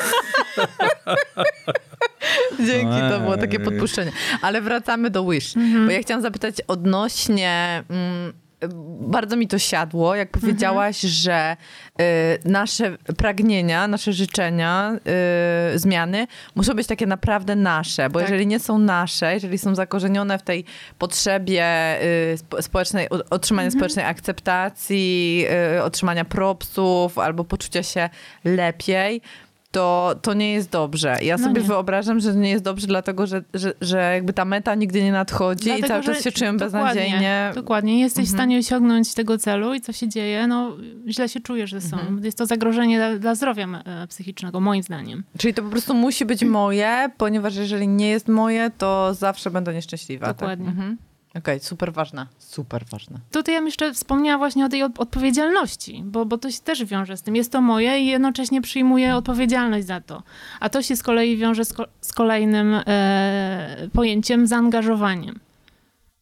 [2.66, 4.12] Dzięki, to było takie podpuszczenie.
[4.42, 5.86] Ale wracamy do Wish, mhm.
[5.86, 7.84] bo ja chciałam zapytać odnośnie...
[7.88, 8.32] Mm,
[9.00, 11.12] bardzo mi to siadło, jak powiedziałaś, mhm.
[11.12, 11.56] że
[12.44, 14.98] y, nasze pragnienia, nasze życzenia,
[15.74, 18.28] y, zmiany muszą być takie naprawdę nasze, bo tak.
[18.28, 20.64] jeżeli nie są nasze, jeżeli są zakorzenione w tej
[20.98, 21.64] potrzebie
[22.02, 23.80] y, społecznej, otrzymania mhm.
[23.80, 28.08] społecznej akceptacji, y, otrzymania propsów albo poczucia się
[28.44, 29.20] lepiej,
[29.76, 31.16] to, to nie jest dobrze.
[31.22, 31.66] Ja no sobie nie.
[31.66, 35.64] wyobrażam, że nie jest dobrze, dlatego że, że, że jakby ta meta nigdy nie nadchodzi
[35.64, 37.52] dlatego, i cały czas się czuję beznadziejnie.
[37.54, 37.96] Dokładnie.
[37.96, 38.34] Nie jesteś mhm.
[38.34, 40.46] w stanie osiągnąć tego celu i co się dzieje?
[40.46, 40.76] No,
[41.08, 42.02] źle się czujesz ze sobą.
[42.02, 42.24] Mhm.
[42.24, 45.24] Jest to zagrożenie dla, dla zdrowia e, psychicznego, moim zdaniem.
[45.38, 49.74] Czyli to po prostu musi być moje, ponieważ jeżeli nie jest moje, to zawsze będę
[49.74, 50.26] nieszczęśliwa.
[50.26, 50.36] Tak?
[50.36, 50.66] Dokładnie.
[50.66, 50.74] Tak?
[50.74, 50.96] Mhm.
[51.38, 52.26] Okej, super ważne.
[52.38, 53.18] Super ważne.
[53.30, 56.84] Tutaj ja bym jeszcze wspomniała właśnie o tej od- odpowiedzialności, bo, bo to się też
[56.84, 57.36] wiąże z tym.
[57.36, 60.22] Jest to moje i jednocześnie przyjmuję odpowiedzialność za to.
[60.60, 65.40] A to się z kolei wiąże z, ko- z kolejnym e, pojęciem zaangażowaniem.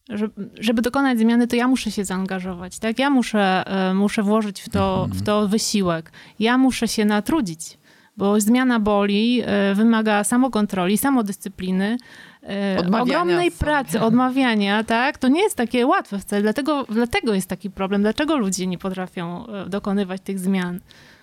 [0.09, 2.98] Żeby, żeby dokonać zmiany, to ja muszę się zaangażować, tak?
[2.98, 6.12] Ja muszę, e, muszę włożyć w to, w to wysiłek.
[6.38, 7.79] Ja muszę się natrudzić,
[8.16, 11.96] bo zmiana boli, e, wymaga samokontroli, samodyscypliny,
[12.79, 13.59] Odmawiania ogromnej sobie.
[13.59, 15.19] pracy, odmawiania, tak?
[15.19, 18.03] To nie jest takie łatwe wcale, dlatego, dlatego jest taki problem.
[18.03, 20.81] Dlaczego ludzie nie potrafią e, dokonywać tych zmian?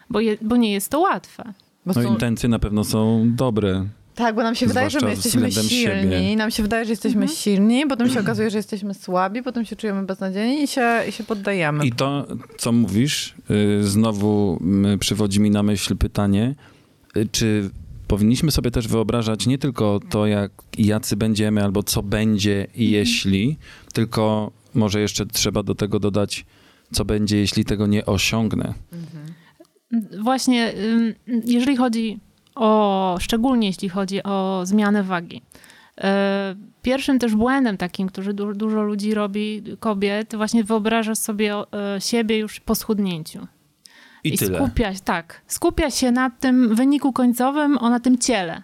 [0.09, 1.43] Bo, je, bo nie jest to łatwe.
[1.85, 3.85] Bo No są- intencje na pewno są dobre.
[4.15, 5.69] Tak, bo nam się wydaje, że my jesteśmy silni.
[5.69, 6.35] siebie.
[6.35, 10.03] Nam się wydaje, że jesteśmy silni, potem się okazuje, że jesteśmy słabi, potem się czujemy
[10.05, 11.85] beznadziejni i się, i się poddajemy.
[11.85, 13.35] I to, co mówisz,
[13.79, 14.59] y, znowu
[14.93, 16.55] y, przywodzi mi na myśl pytanie,
[17.17, 17.69] y, czy
[18.11, 23.57] powinniśmy sobie też wyobrażać nie tylko to, jak jacy będziemy, albo co będzie i jeśli,
[23.93, 26.45] tylko może jeszcze trzeba do tego dodać,
[26.91, 28.73] co będzie, jeśli tego nie osiągnę.
[30.21, 31.13] Właśnie, ym,
[31.45, 32.19] jeżeli chodzi
[32.55, 35.41] o, szczególnie jeśli chodzi o zmianę wagi.
[35.97, 42.01] E, Pierwszym też błędem takim, który du- dużo ludzi robi, kobiet, właśnie wyobraża sobie e,
[42.01, 43.47] siebie już po schudnięciu.
[44.23, 44.57] I, tyle.
[44.59, 48.63] skupia się, tak, skupia się na tym wyniku końcowym, o na tym ciele.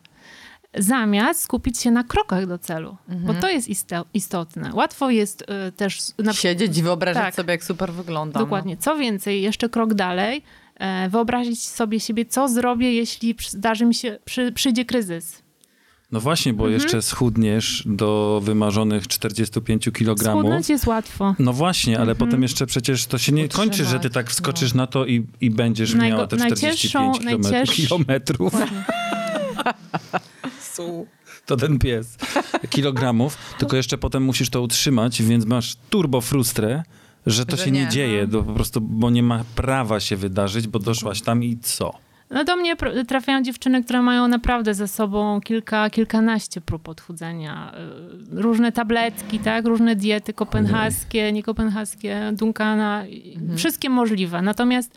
[0.78, 3.70] Zamiast skupić się na krokach do celu, bo to jest
[4.14, 4.72] istotne.
[4.74, 7.36] Łatwo jest e, też na Siedzieć i wyobrażać Tak.
[7.36, 8.44] sobie, jak super wyglądam.
[8.44, 8.78] Dokładnie.
[8.78, 10.44] Co więcej, jeszcze krok dalej,
[10.76, 15.47] e, wyobrazić sobie siebie, co zrobię, jeśli zdarzy mi się, przy, przyjdzie kryzys.
[16.12, 16.82] No właśnie, bo Mhm.
[16.82, 20.24] jeszcze schudniesz do wymarzonych 45 kg.
[20.32, 21.36] Schudnąć jest łatwo.
[21.40, 22.18] No właśnie, ale Mhm.
[22.30, 25.50] potem jeszcze przecież to się nie kończy, że ty tak wskoczysz na to i, i
[25.52, 27.52] będziesz Najgo- miała te najcięższą- 45 kilometrów.
[27.52, 28.54] najcięższ- kilometrów.
[31.46, 32.18] To ten pies.
[32.70, 36.84] Kilogramów, tylko jeszcze potem musisz to utrzymać, więc masz turbo frustrę,
[37.26, 37.90] że to Że się nie, nie.
[37.90, 41.94] dzieje, to po prostu, bo nie ma prawa się wydarzyć, bo doszłaś tam i co?
[42.30, 42.76] No do mnie
[43.08, 47.72] trafiają dziewczyny, które mają naprawdę ze sobą kilka, kilkanaście prób odchudzenia.
[48.34, 49.66] Y, Różne tabletki, tak?
[49.66, 54.42] Różne diety kopenhaskie, niekopenhaskie, Duncana, i wszystkie możliwe.
[54.42, 54.96] Natomiast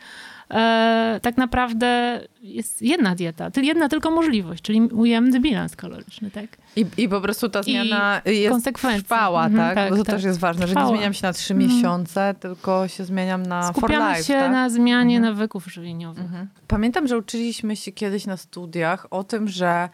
[0.50, 6.60] e, tak naprawdę jest jedna dieta, jedna tylko możliwość, czyli ujemny bilans kaloryczny, tak?
[6.76, 9.02] I, I po prostu ta zmiana jest konsekwencje.
[9.02, 9.74] trwała, Mhm, tak?
[9.74, 10.14] tak, Bo to tak.
[10.14, 10.88] też jest ważne, że nie Trwała.
[10.88, 14.52] zmieniam się na trzy miesiące, tylko się zmieniam na for Skupiamy life, się tak?
[14.52, 16.24] na zmianie nawyków żywieniowych.
[16.68, 19.88] Pamiętam, że uczyliśmy się kiedyś na studiach o tym, że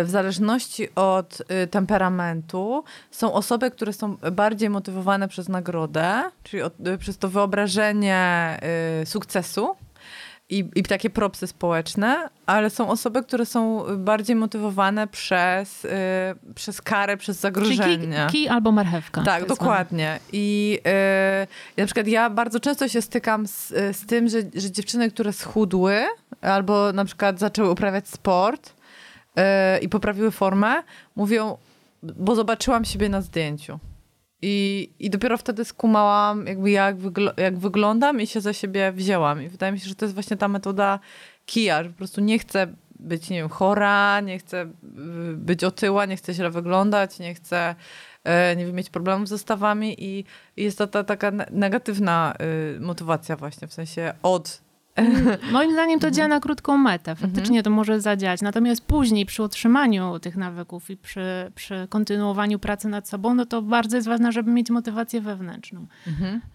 [0.00, 6.62] y, w zależności od y, temperamentu są osoby, które są bardziej motywowane przez nagrodę, czyli
[6.62, 8.58] od, y, przez to wyobrażenie
[9.04, 9.74] sukcesu.
[10.48, 15.88] I, I takie propsy społeczne, ale są osoby, które są bardziej motywowane przez, y,
[16.54, 18.06] przez karę, przez zagrożenie.
[18.06, 19.22] kij, kij albo marchewka.
[19.22, 20.18] Tak, dokładnie.
[20.32, 20.78] I
[21.76, 25.32] y, na przykład ja bardzo często się stykam z, z tym, że, że dziewczyny, które
[25.32, 26.02] schudły
[26.40, 29.42] albo na przykład zaczęły uprawiać sport y,
[29.80, 30.82] i poprawiły formę,
[31.16, 31.56] mówią,
[32.02, 33.78] bo zobaczyłam siebie na zdjęciu.
[34.42, 39.42] I, I dopiero wtedy skumałam, jakby jak, wygl- jak wyglądam i się za siebie wzięłam.
[39.42, 40.98] I wydaje mi się, że to jest właśnie ta metoda
[41.46, 42.66] kija, że po prostu nie chcę
[43.00, 47.74] być, nie wiem, chora, nie chcę y, być otyła, nie chcę źle wyglądać, nie chcę,
[48.24, 50.24] e, nie wiem, mieć problemów ze stawami i
[50.56, 52.34] jest to ta taka ne- negatywna
[52.76, 54.60] y, motywacja właśnie, w sensie od
[55.52, 57.10] Moim zdaniem to działa na krótką metę.
[57.10, 57.30] Mhm.
[57.30, 58.42] Faktycznie to może zadziałać.
[58.42, 61.22] Natomiast później przy utrzymaniu tych nawyków i przy,
[61.54, 65.86] przy kontynuowaniu pracy nad sobą, no to bardzo jest ważne, żeby mieć motywację wewnętrzną.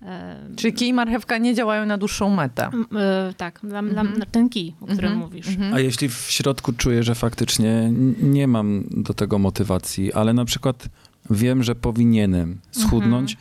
[0.02, 2.69] E, Czyli kij i marchewka nie działają na dłuższą metę.
[2.95, 5.19] e, tak, dla, dla, ten kij, o którym Mhm.
[5.19, 5.47] mówisz.
[5.73, 10.89] A jeśli w środku czuję, że faktycznie nie mam do tego motywacji, ale na przykład
[11.30, 13.38] wiem, że powinienem schudnąć, cho-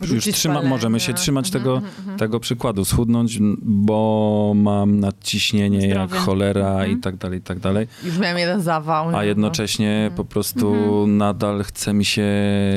[0.00, 0.32] już Mhm.
[0.34, 6.24] Trzyma, możemy się trzymać Mhm, tego, mhm, tego przykładu, schudnąć, bo mam nadciśnienie jak Zdrowie.
[6.24, 6.90] cholera Mhm.
[6.90, 9.08] i tak dalej, i tak dalej, Już miałem jeden zawał.
[9.16, 9.28] a nie?
[9.28, 11.16] jednocześnie po prostu Mhm.
[11.16, 12.26] nadal chce mi się...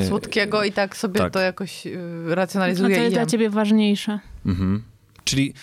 [0.08, 1.32] Słodkiego i tak sobie Tak.
[1.32, 1.98] to jakoś y,
[2.42, 4.18] A co jest dla ciebie ważniejsze?
[4.46, 4.82] Mhm.
[5.24, 5.54] Czyli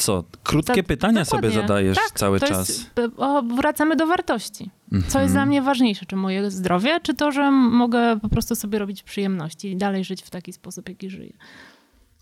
[0.00, 1.60] co, krótkie Za- pytania sobie dokładnie.
[1.68, 2.68] zadajesz Tak, cały czas.
[2.68, 4.70] Jest, o, wracamy do wartości.
[4.90, 5.32] Co jest Mhm.
[5.32, 6.06] dla mnie ważniejsze?
[6.06, 10.22] Czy moje zdrowie, czy to, że mogę po prostu sobie robić przyjemności i dalej żyć
[10.22, 11.32] w taki sposób, jaki żyję?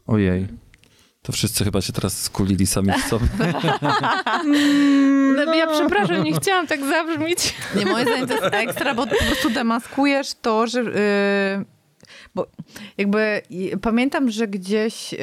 [0.06, 0.48] Ojej.
[1.22, 3.26] To wszyscy chyba się teraz skulili sami w sobie.
[5.46, 5.54] No.
[5.54, 7.54] Ja przepraszam, nie chciałam tak zabrzmieć.
[7.76, 10.80] Nie, moje zdanie to jest ekstra, bo po prostu demaskujesz to, że...
[10.80, 11.64] y,
[12.34, 12.46] bo
[12.98, 13.42] jakby
[13.82, 15.18] pamiętam, że gdzieś y,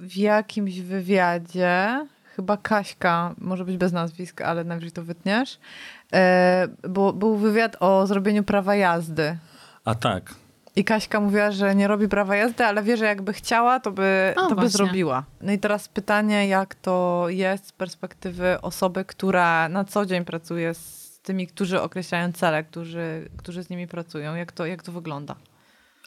[0.00, 7.12] w jakimś wywiadzie, chyba Kaśka, może być bez nazwiska, ale najwyżej to wytniesz, y, bo
[7.12, 9.36] był wywiad o zrobieniu prawa jazdy.
[9.84, 10.34] A tak.
[10.76, 14.34] I Kaśka mówiła, że nie robi prawa jazdy, ale wie, że jakby chciała, to by,
[14.36, 15.24] O, to by zrobiła.
[15.40, 20.74] No i teraz pytanie, jak to jest z perspektywy osoby, która na co dzień pracuje
[20.74, 24.34] z tymi, którzy określają cele, którzy, którzy z nimi pracują.
[24.34, 25.36] Jak to, jak to wygląda?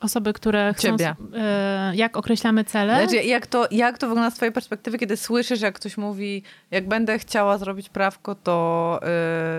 [0.03, 0.87] Osoby, które chcą...
[0.87, 1.15] Ciebie.
[1.35, 3.07] E, jak określamy cele?
[3.07, 6.87] Znaczy, jak, to, jak to wygląda z twojej perspektywy, kiedy słyszysz, jak ktoś mówi, jak
[6.87, 8.99] będę chciała zrobić prawko, to,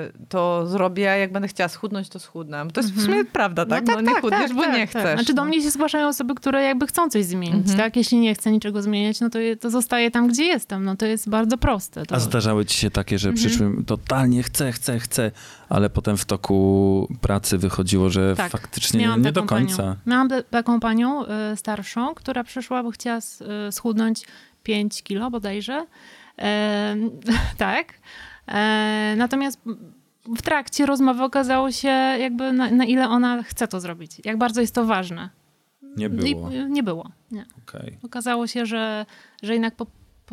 [0.09, 2.66] y, to zrobię, jak będę chciała schudnąć, to schudnę.
[2.72, 3.87] To jest w sumie prawda, tak?
[3.87, 5.14] No, nie chudniesz, bo nie chcesz.
[5.14, 5.48] Znaczy do no.
[5.48, 7.78] mnie się zgłaszają osoby, które jakby chcą coś zmienić, Mhm.
[7.78, 7.96] tak?
[7.96, 10.85] Jeśli nie chcę niczego zmieniać, no to, je- to zostaje tam, gdzie jestem.
[10.85, 12.07] No to jest bardzo proste.
[12.07, 12.14] To...
[12.14, 13.48] A zdarzały ci się takie, że Mhm.
[13.48, 15.30] przyszły totalnie chcę, chcę, chcę,
[15.68, 18.52] ale potem w toku pracy wychodziło, że Tak.
[18.52, 19.76] faktycznie Miałam nie do końca.
[19.76, 19.96] Panią.
[20.07, 23.18] Miałam taką panią y, starszą, która przyszła, bo chciała
[23.68, 24.27] y, schudnąć
[24.62, 25.87] 5 kilo bodajże.
[26.38, 26.97] E,
[27.59, 27.94] tak.
[28.49, 29.61] E, natomiast
[30.37, 34.61] w trakcie rozmowy okazało się, jakby na, na ile ona chce to zrobić, jak bardzo
[34.61, 35.31] jest to ważne.
[35.97, 36.51] Nie było.
[36.51, 37.11] I, nie było.
[37.31, 37.44] Nie.
[37.68, 37.99] Okej.
[38.03, 39.07] Okazało się, że,
[39.42, 39.87] że jednak po,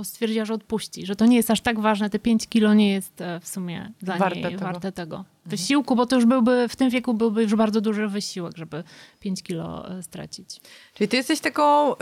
[0.04, 3.22] stwierdziła, że odpuści, że to nie jest aż tak ważne, te 5 kilo nie jest
[3.22, 4.54] e, w sumie dla Warte niej tego.
[4.54, 4.72] Mhm.
[4.74, 8.58] warte tego wysiłku, bo to już byłby, w tym wieku byłby już bardzo duży wysiłek,
[8.58, 8.84] żeby
[9.20, 10.62] 5 kilo e, stracić.
[10.94, 11.98] Czyli ty jesteś taką y,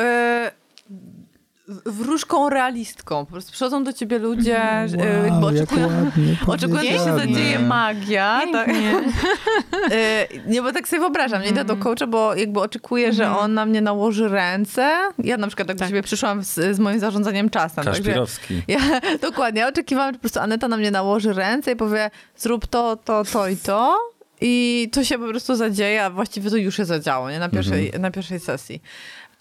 [1.86, 3.25] wróżką realistką.
[3.25, 5.23] Po prostu przychodzą do ciebie ludzie, Mhm.
[5.23, 5.89] y, jakby oczekują,
[6.47, 8.41] oczekują, że się zadzieje magia.
[8.51, 8.69] Tak?
[9.91, 13.53] Y, nie, bo tak sobie wyobrażam, nie idę do coacha, bo jakby oczekuję, że on
[13.53, 14.91] na mnie nałoży ręce.
[15.19, 15.89] Ja na przykład tak, do Tak.
[15.89, 17.84] siebie przyszłam z, z moim zarządzaniem czasem.
[17.84, 18.62] Kaszpirowski.
[18.67, 18.79] Ja
[19.21, 22.95] dokładnie, ja oczekiwałam, że po prostu Aneta na mnie nałoży ręce i powie zrób to,
[22.97, 23.97] to, to i to.
[24.41, 27.39] I to się po prostu zadzieje, a właściwie to już się zadziało, nie?
[27.39, 28.82] Na pierwszej, na pierwszej sesji.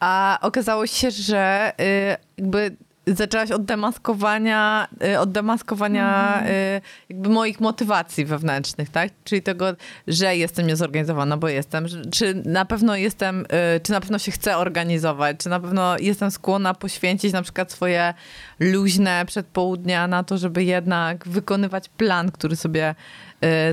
[0.01, 7.61] A okazało się, że y, jakby zaczęłaś od demaskowania, y, od demaskowania y, jakby moich
[7.61, 9.11] motywacji wewnętrznych, tak?
[9.25, 9.67] Czyli tego,
[10.07, 11.87] że jestem niezorganizowana, bo jestem.
[12.11, 13.47] Czy na pewno jestem,
[13.83, 18.15] czy na pewno się chcę organizować, czy na pewno jestem skłonna poświęcić na przykład swoje
[18.61, 22.95] luźne przedpołudnia na to, żeby jednak wykonywać plan, który sobie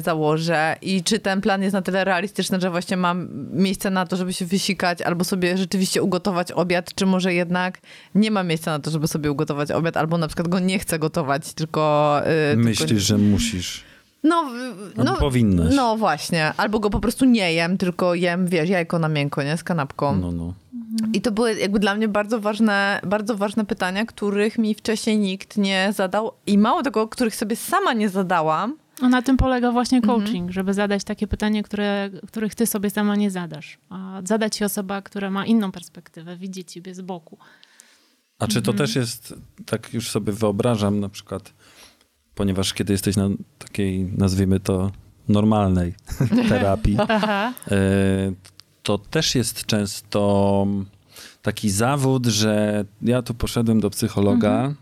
[0.01, 4.15] założę i czy ten plan jest na tyle realistyczny, że właśnie mam miejsce na to,
[4.15, 7.79] żeby się wysikać albo sobie rzeczywiście ugotować obiad, czy może jednak
[8.15, 10.99] nie ma miejsca na to, żeby sobie ugotować obiad, albo na przykład go nie chcę
[10.99, 12.21] gotować, tylko...
[12.53, 13.03] y, Myślisz, tylko...
[13.03, 13.83] że musisz.
[14.23, 14.51] No,
[14.97, 15.75] Albo powinnaś.
[15.75, 19.57] No właśnie, albo go po prostu nie jem, tylko jem, wiesz, jajko na miękko, nie?
[19.57, 20.15] Z kanapką.
[20.15, 20.53] No, no.
[21.13, 25.57] I to były jakby dla mnie bardzo ważne, bardzo ważne pytania, których mi wcześniej nikt
[25.57, 28.77] nie zadał i mało tego, których sobie sama nie zadałam.
[29.01, 30.19] A na tym polega właśnie Mhm.
[30.21, 33.77] coaching, żeby zadać takie pytanie, które, których ty sobie sama nie zadasz.
[33.89, 37.37] A zada ci osoba, która ma inną perspektywę, widzi ciebie z boku.
[38.39, 38.77] A czy to Mhm.
[38.87, 39.33] też jest,
[39.65, 41.53] tak już sobie wyobrażam na przykład,
[42.35, 43.29] ponieważ kiedy jesteś na
[43.59, 44.91] takiej, nazwijmy to,
[45.27, 45.93] normalnej
[46.49, 46.97] terapii,
[47.71, 47.77] e,
[48.83, 50.67] to też jest często
[51.41, 54.73] taki zawód, że ja tu poszedłem do psychologa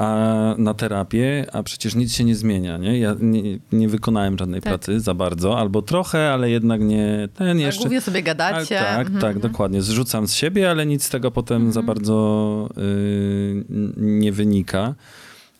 [0.00, 2.98] a, na terapię, a przecież nic się nie zmienia, nie?
[2.98, 4.70] Ja nie, nie wykonałem żadnej Tak.
[4.72, 7.66] pracy za bardzo, albo trochę, ale jednak nie, ten Jeszcze...
[7.66, 7.80] jeszcze...
[7.80, 8.78] Głównie sobie Ale gadacie.
[8.78, 9.20] tak, Mhm.
[9.20, 9.82] tak, dokładnie.
[9.82, 11.72] Zrzucam z siebie, ale nic z tego potem Mhm.
[11.72, 13.64] za bardzo y,
[13.96, 14.94] nie wynika.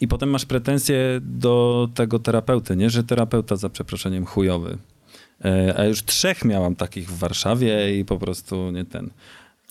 [0.00, 2.90] I potem masz pretensje do tego terapeuty, nie?
[2.90, 4.79] Że terapeuta za przeproszeniem chujowy.
[5.44, 9.11] E, A już trzech miałam takich w Warszawie i po prostu nie ten.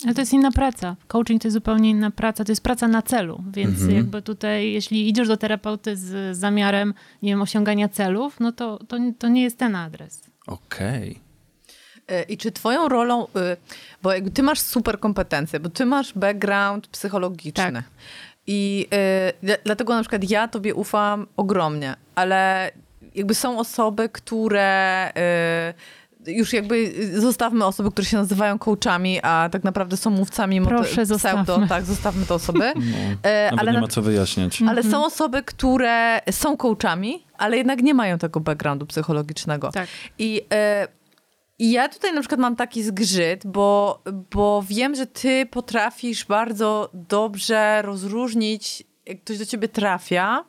[0.04, 0.96] Ale to jest inna praca.
[1.08, 2.44] Coaching to jest zupełnie inna praca.
[2.44, 3.42] To jest praca na celu.
[3.52, 3.96] Więc Mhm.
[3.96, 8.96] jakby tutaj, jeśli idziesz do terapeuty z zamiarem, nie wiem, osiągania celów, no to, to,
[9.18, 10.22] to nie jest ten adres.
[10.46, 11.18] Okej.
[12.10, 13.28] Y, I czy twoją rolą, y,
[14.02, 17.72] bo jakby ty masz super kompetencje, bo ty masz background psychologiczny.
[17.72, 17.84] Tak.
[18.46, 22.70] I y, dla- dlatego na przykład ja tobie ufam ogromnie, ale
[23.14, 25.10] jakby są osoby, które
[25.70, 30.90] y, już jakby zostawmy osoby, które się nazywają coachami, a tak naprawdę są mówcami Proszę,
[30.92, 31.68] pseudo, zostawmy.
[31.68, 32.72] tak, zostawmy te osoby.
[32.76, 34.62] No, E, ale nie ma co wyjaśniać.
[34.68, 39.70] ale są osoby, które są coachami, ale jednak nie mają tego backgroundu psychologicznego.
[39.72, 39.88] Tak.
[40.18, 40.88] I, e,
[41.58, 44.02] I ja tutaj na przykład mam taki zgrzyt, bo,
[44.34, 50.44] bo wiem, że ty potrafisz bardzo dobrze rozróżnić, jak ktoś do ciebie trafia,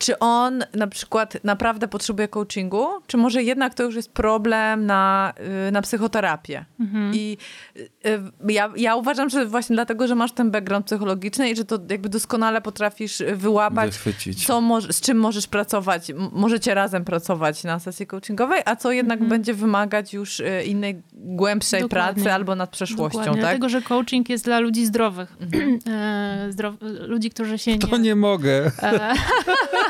[0.00, 5.32] czy on na przykład naprawdę potrzebuje coachingu, czy może jednak to już jest problem na,
[5.68, 6.64] y, na psychoterapię.
[7.12, 7.36] I
[8.06, 11.78] y, ja, ja uważam, że właśnie dlatego, że masz ten background psychologiczny i że to
[11.90, 14.46] jakby doskonale potrafisz wyłapać, Wychwycić.
[14.46, 16.12] co z czym możesz pracować.
[16.32, 21.80] Możecie razem pracować na sesji coachingowej, a co jednak będzie wymagać już y, innej, głębszej
[21.80, 22.14] Dokładnie.
[22.14, 23.58] pracy albo nad przeszłością, Dokładnie, tak?
[23.58, 25.36] Dlatego, że coaching jest dla ludzi zdrowych.
[25.90, 28.70] E, zdrow, ludzi, którzy się To nie mogę.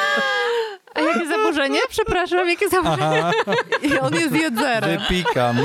[0.95, 1.79] A ja Jakie zaburzenie?
[1.89, 3.23] Przepraszam, jakie zaburzenie?
[3.83, 4.99] I on jest jedzerem.
[4.99, 5.57] Wypikam.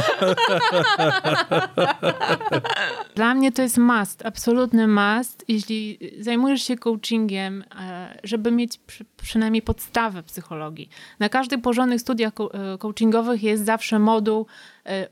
[3.14, 9.04] Dla mnie to jest must, absolutny must, jeśli zajmujesz się coachingiem, e, żeby mieć przy,
[9.16, 10.88] przynajmniej podstawę psychologii.
[11.18, 14.46] Na każdych porządnych studiach e, coachingowych jest zawsze moduł,
[14.84, 15.08] e,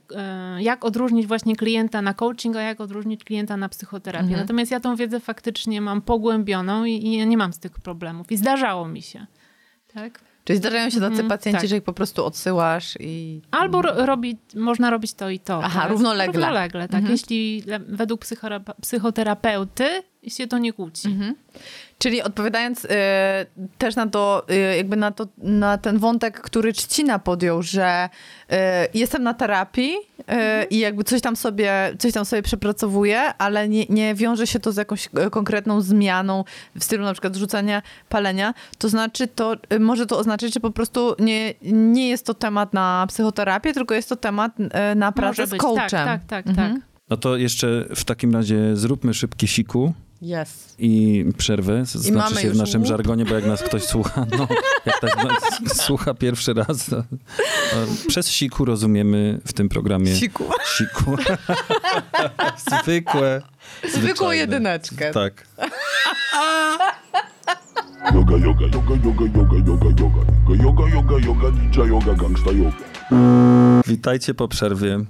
[0.62, 4.26] jak odróżnić właśnie klienta na coaching, a jak odróżnić klienta na psychoterapię.
[4.36, 8.32] Natomiast ja tą wiedzę faktycznie mam pogłębioną i, i ja nie mam z tych problemów.
[8.32, 9.26] I zdarzało mi się.
[9.94, 10.20] Tak?
[10.44, 11.68] Czyli zdarzają się tacy Mhm, pacjenci, tak.
[11.70, 13.40] że ich po prostu odsyłasz i...
[13.50, 15.60] Albo ro, robi, można robić to i to.
[15.64, 15.90] Aha, tak?
[15.90, 16.32] równolegle.
[16.32, 17.08] Równolegle, tak.
[17.08, 18.60] Jeśli le- według psychora-
[20.24, 21.08] psychoterapeuty się to nie kłóci.
[21.08, 21.34] Mhm.
[21.98, 22.88] Czyli odpowiadając y,
[23.78, 28.08] też na to, y, jakby na, to, na ten wątek, który Trzcina podjął, że
[28.52, 28.56] y,
[28.94, 33.84] jestem na terapii y, i jakby coś tam sobie, coś tam sobie przepracowuję, ale nie,
[33.88, 36.44] nie wiąże się to z jakąś e, konkretną zmianą
[36.76, 40.70] w stylu na przykład rzucania palenia, to znaczy to, y, może to oznaczać, że po
[40.70, 45.28] prostu nie, nie jest to temat na psychoterapię, tylko jest to temat y, na pracę
[45.28, 45.60] Może z być.
[45.60, 45.88] coachem.
[45.88, 46.74] Tak, tak, tak, Mhm.
[46.74, 46.82] tak.
[47.10, 49.92] No to jeszcze w takim razie zróbmy szybkie siku
[50.24, 50.74] Yes.
[50.78, 51.86] i przerwę.
[51.86, 52.88] Z- Znaczy się w naszym łup.
[52.88, 54.48] żargonie, bo jak nas ktoś słucha, no
[54.86, 55.42] jak tak nas
[55.86, 56.96] słucha pierwszy raz, to,
[57.70, 57.76] to
[58.08, 60.44] przez siku rozumiemy w tym programie Siku.
[60.76, 61.16] siku.
[62.82, 63.42] Zwykłe.
[63.94, 65.10] Zwykłą jedyneczkę.
[65.12, 65.46] Tak.
[68.14, 70.64] Yoga, yoga, yoga, yoga, yoga, yoga, yoga.
[70.64, 72.76] Yoga, yoga, yoga, ninja yoga, gangsta yoga.
[73.86, 75.04] Witajcie po przerwie.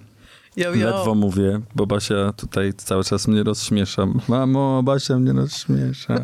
[0.56, 0.86] Yo, yo.
[0.96, 4.06] Ledwo mówię, bo Basia tutaj cały czas mnie rozśmiesza.
[4.28, 6.14] Mamo, Basia mnie rozśmiesza.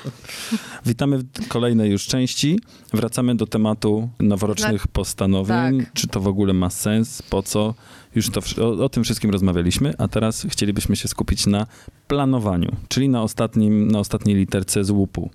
[0.86, 2.60] Witamy w kolejnej już części.
[2.94, 5.80] Wracamy do tematu noworocznych postanowień.
[5.80, 5.92] tak.
[5.92, 7.22] Czy to w ogóle ma sens?
[7.22, 7.74] Po co?
[8.14, 11.66] Już to, o, o tym wszystkim rozmawialiśmy, a teraz chcielibyśmy się skupić na
[12.08, 15.30] planowaniu, czyli na, ostatnim, na ostatniej literce z łupu.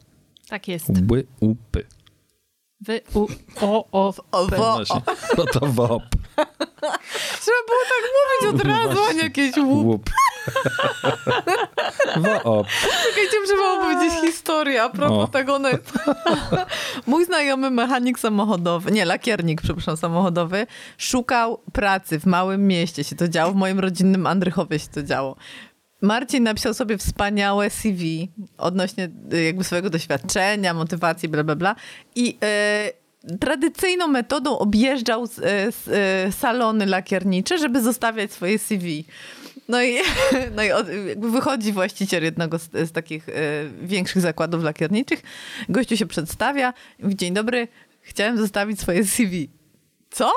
[0.50, 0.90] Tak jest.
[0.90, 1.86] Łby, łupy.
[2.82, 3.28] Wy, u,
[3.62, 5.02] o, o, O, wo, Właśnie.
[5.38, 6.04] No to WOP.
[7.42, 9.86] Trzeba było tak mówić od razu, a nie jakieś łup.
[9.86, 10.10] Łup.
[12.44, 12.68] WOP.
[13.08, 15.28] Czekajcie, trzeba opowiedzieć historię a propos O.
[15.28, 15.60] tego.
[15.60, 15.70] No,
[17.08, 20.68] mój znajomy mechanik samochodowy, nie, lakiernik, przepraszam, samochodowy,
[20.98, 23.04] szukał pracy w małym mieście.
[23.04, 25.36] Się to działo, w moim rodzinnym Andrychowie się to działo.
[26.02, 31.76] Marcin napisał sobie wspaniałe CV odnośnie y, jakby swojego doświadczenia, motywacji, bla, bla, bla.
[32.16, 32.38] I
[32.88, 33.01] y,
[33.40, 35.42] tradycyjną metodą objeżdżał z, y,
[35.72, 35.88] z,
[36.28, 39.06] y, salony lakiernicze, żeby zostawiać swoje CV.
[39.68, 39.98] No i,
[40.56, 43.34] no i od, wychodzi właściciel jednego z, z takich y,
[43.82, 45.22] większych zakładów lakierniczych.
[45.70, 46.74] Gościu się przedstawia.
[47.00, 47.68] Mówi, dzień dobry,
[48.02, 49.50] chciałem zostawić swoje CV.
[50.12, 50.32] Co?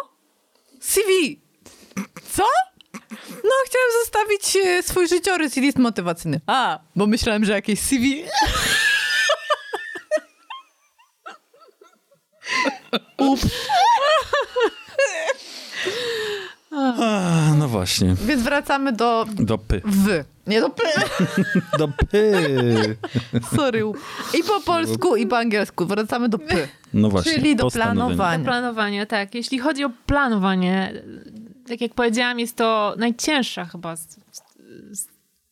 [0.81, 1.41] CV!
[2.33, 2.45] Co?
[3.45, 6.41] No, chciałem zostawić e, swój życiorys i list motywacyjny.
[6.47, 8.25] A, bo myślałem, że jakieś CV.
[13.19, 13.47] Ups.
[16.73, 18.15] A, no właśnie.
[18.27, 19.83] Więc wracamy do Do py.
[19.85, 20.25] w.
[20.47, 20.83] Nie do p.
[21.79, 22.97] Do py.
[23.57, 23.83] Sorry.
[24.41, 25.87] I po polsku, i po angielsku.
[25.87, 26.69] Wracamy do p.
[26.95, 27.33] No właśnie.
[27.33, 28.45] Czyli do planowania.
[28.45, 29.35] Planowanie, tak.
[29.35, 30.93] Jeśli chodzi o planowanie,
[31.69, 34.17] tak jak powiedziałam, jest to najcięższa chyba s-
[34.93, 35.09] s-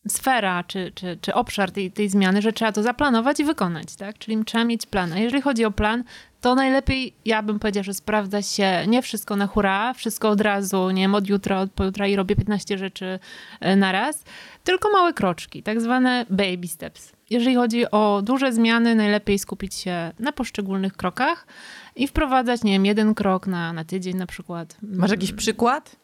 [0.07, 4.17] sfera czy, czy, czy obszar tej, tej zmiany, że trzeba to zaplanować i wykonać, tak?
[4.17, 5.13] Czyli trzeba mieć plan.
[5.13, 6.03] A jeżeli chodzi o plan,
[6.41, 10.89] to najlepiej, ja bym powiedziała, że sprawdza się nie wszystko na hura, wszystko od razu,
[10.89, 13.19] nie wiem, od jutra, od pojutra i robię 15 rzeczy
[13.59, 14.23] e, na raz,
[14.63, 17.11] tylko małe kroczki, tak zwane baby steps.
[17.29, 21.47] Jeżeli chodzi o duże zmiany, najlepiej skupić się na poszczególnych krokach
[21.95, 24.77] i wprowadzać, nie wiem, jeden krok na, na tydzień na przykład.
[24.81, 25.95] Masz jakiś przykład?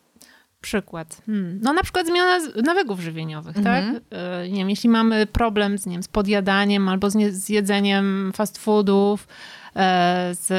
[0.62, 1.22] Przykład.
[1.26, 1.60] Hmm.
[1.64, 3.93] No na przykład zmiana nawyków żywieniowych, Mhm.
[3.93, 4.01] tak?
[4.12, 8.32] E, Nie wiem, jeśli mamy problem z, nie wiem, z podjadaniem albo z, z jedzeniem
[8.36, 9.28] fast foodów,
[9.76, 10.51] e, z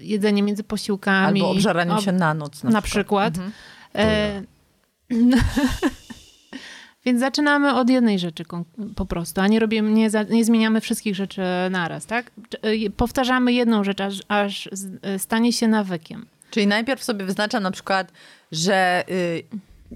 [0.00, 1.40] jedzeniem między posiłkami.
[1.40, 2.64] Albo obżaraniem ob- się na noc.
[2.64, 3.32] Na, na przykład.
[3.34, 3.52] przykład.
[3.94, 4.42] E,
[7.06, 8.44] Więc zaczynamy od jednej rzeczy
[8.96, 12.30] po prostu, a nie, robimy, nie, za, nie zmieniamy wszystkich rzeczy naraz, tak?
[12.96, 14.68] Powtarzamy jedną rzecz, aż, aż
[15.18, 16.26] stanie się nawykiem.
[16.50, 18.12] Czyli najpierw sobie wyznaczam na przykład,
[18.54, 19.42] że y,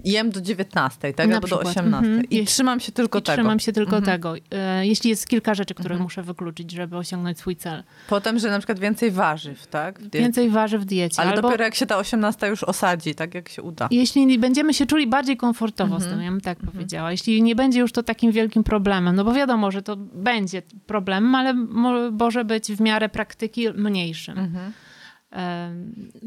[0.05, 1.27] jem do 19, tak?
[1.27, 1.67] Na Albo do przykład.
[1.77, 1.97] 18.
[2.09, 2.23] Mhm.
[2.29, 3.35] I Jeśli- trzymam się tylko I tego.
[3.37, 4.17] trzymam się tylko Mhm.
[4.17, 4.35] tego.
[4.51, 7.83] E, Jeśli jest kilka rzeczy, które muszę wykluczyć, żeby osiągnąć swój cel.
[8.09, 10.09] Potem, że na przykład więcej warzyw, tak?
[10.11, 11.21] Więcej warzyw w diecie.
[11.21, 13.87] Ale albo dopiero jak się ta 18 już osadzi, tak jak się uda.
[13.91, 16.11] jeśli będziemy się czuli bardziej komfortowo Mhm.
[16.11, 17.11] z tym, ja bym tak powiedziała.
[17.11, 21.35] Jeśli nie będzie już to takim wielkim problemem, no bo wiadomo, że to będzie problemem,
[21.35, 24.37] ale mo- może być w miarę praktyki mniejszym.
[24.39, 24.71] Mhm.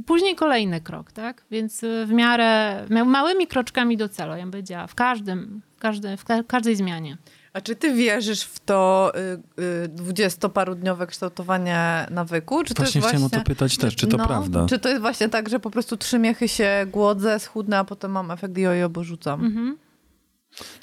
[0.07, 1.45] Później kolejny krok, tak?
[1.51, 5.81] Więc y, w miarę ma- małymi kroczkami do celu, ja bym powiedziała, w każdym, w,
[5.81, 7.17] każdy, w ka- każdej zmianie.
[7.53, 9.13] A czy ty wierzysz w to
[9.59, 12.65] y, y, dwudziestoparudniowe kształtowanie nawyku?
[12.65, 13.39] Czy to Właśnie jest chciałem właśnie...
[13.39, 14.67] o to pytać też, czy to no, prawda?
[14.69, 18.11] Czy to jest właśnie tak, że po prostu trzy miechy się głodzę, schudnę, a potem
[18.11, 19.45] mam efekt jojo, bo rzucam?
[19.45, 19.77] Mhm.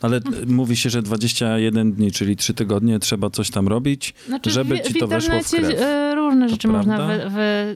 [0.02, 4.76] Ale mówi się, że 21 dni, czyli 3 tygodnie trzeba coś tam robić, Znaczy, żeby
[4.78, 5.82] w, ci w to weszło w krew.
[5.82, 7.30] e, różne To rzeczy można prawda?
[7.30, 7.30] wy,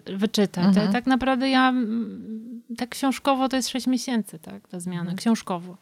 [0.07, 0.65] wy, wyczytać.
[0.65, 0.93] Mhm.
[0.93, 5.17] Tak naprawdę ja mm, tak książkowo to jest 6 miesięcy, tak, ta zmiana, Mhm.
[5.17, 5.77] książkowo.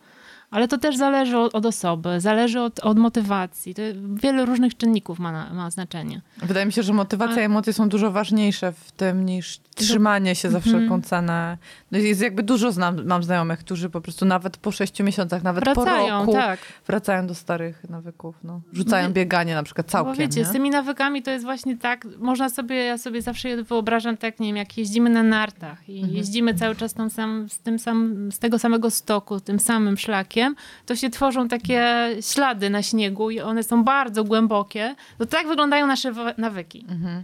[0.51, 3.75] Ale to też zależy od, od osoby, zależy od, od motywacji.
[3.75, 3.81] To
[4.15, 6.21] wiele różnych czynników ma, na, ma znaczenie.
[6.37, 10.49] Wydaje mi się, że motywacja i emocje są dużo ważniejsze w tym niż trzymanie się
[10.49, 10.75] za Mhm.
[10.75, 11.57] wszelką cenę.
[11.91, 15.63] No jest jakby dużo znam, mam znajomych, którzy po prostu nawet po sześciu miesiącach, nawet
[15.65, 16.59] po Wracają, roku tak.
[16.87, 18.35] wracają do starych nawyków.
[18.43, 18.61] No.
[18.73, 20.13] Rzucają Nie- bieganie na przykład całkiem.
[20.13, 20.45] Bo wiecie, nie?
[20.45, 24.47] z tymi nawykami to jest właśnie tak, można sobie, ja sobie zawsze wyobrażam tak, nie
[24.47, 26.15] wiem, jak jeździmy na nartach i Mhm.
[26.17, 30.40] jeździmy cały czas tam sam, z, tym sam, z tego samego stoku, tym samym szlakiem,
[30.85, 34.95] to się tworzą takie ślady na śniegu i one są bardzo głębokie.
[35.17, 36.85] To tak wyglądają nasze nawyki.
[36.89, 37.23] Mhm.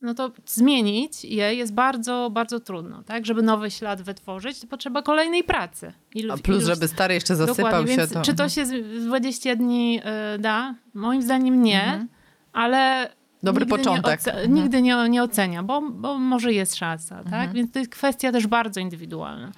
[0.00, 3.26] No to zmienić je jest bardzo, bardzo trudno, tak?
[3.26, 5.92] Żeby nowy ślad wytworzyć, to potrzeba kolejnej pracy.
[6.14, 8.06] Ilu, A plus, żeby stary jeszcze zasypał Dokładnie, się.
[8.06, 8.22] To...
[8.22, 10.00] czy to się z- w 20 dni
[10.34, 10.74] y, da?
[10.94, 12.08] Moim zdaniem nie, Mhm.
[12.52, 13.10] ale
[13.42, 14.26] Dobry nigdy początek.
[14.26, 14.54] Nie Mhm.
[14.54, 17.26] Nigdy nie, nie ocenia, bo, bo może jest szansa, tak?
[17.26, 17.52] Mhm.
[17.52, 19.52] Więc to jest kwestia też bardzo indywidualna.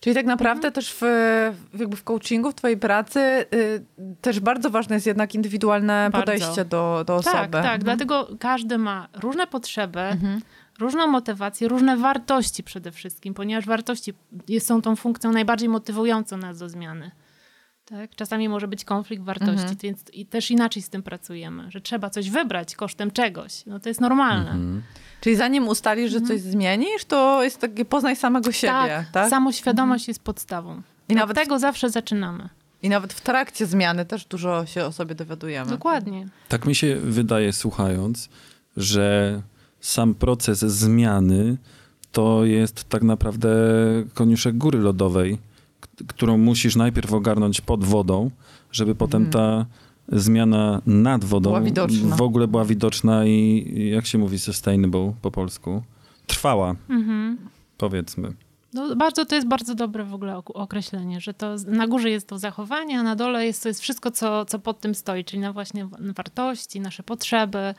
[0.00, 0.72] Czyli tak naprawdę Mhm.
[0.72, 1.02] też w,
[1.78, 3.20] jakby w coachingu, w twojej pracy
[3.54, 3.84] y,
[4.20, 6.32] też bardzo ważne jest jednak indywidualne Bardzo.
[6.32, 7.36] podejście do, do osoby.
[7.36, 7.80] Tak, tak, Mhm.
[7.82, 10.40] dlatego każdy ma różne potrzeby, Mhm.
[10.78, 14.14] różną motywację, różne wartości przede wszystkim, ponieważ wartości
[14.58, 17.10] są tą funkcją najbardziej motywującą nas do zmiany.
[17.84, 18.10] Tak?
[18.16, 19.76] Czasami może być konflikt wartości, Mhm.
[19.82, 23.66] więc i też inaczej z tym pracujemy, że trzeba coś wybrać kosztem czegoś.
[23.66, 24.56] No to jest normalne.
[25.20, 25.24] Mhm.
[25.24, 28.90] Czyli zanim ustalisz, że coś zmienisz, to jest takie poznaj samego siebie, tak?
[28.90, 29.06] Mhm.
[29.12, 30.82] Tak, samoświadomość jest podstawą.
[31.08, 32.48] I I nawet- Od tego zawsze zaczynamy.
[32.82, 35.70] I nawet w trakcie zmiany też dużo się o sobie dowiadujemy.
[35.70, 36.28] Dokładnie.
[36.48, 38.28] Tak mi się wydaje, słuchając,
[38.76, 39.42] że
[39.80, 41.56] sam proces zmiany
[42.12, 43.48] to jest tak naprawdę
[44.14, 45.38] koniuszek góry lodowej,
[46.06, 48.30] którą musisz najpierw ogarnąć pod wodą,
[48.72, 49.66] żeby potem ta
[50.12, 51.50] zmiana nad wodą
[52.16, 55.82] w ogóle była widoczna i i jak się mówi sustainable po polsku?
[56.26, 57.38] Trwała, Mhm.
[57.78, 58.32] powiedzmy.
[58.74, 62.26] No, bardzo, to jest bardzo dobre w ogóle ok- określenie, że to na górze jest
[62.28, 65.40] to zachowanie, a na dole jest to jest wszystko, co, co pod tym stoi, czyli
[65.42, 67.74] na właśnie wa- wartości, nasze potrzeby,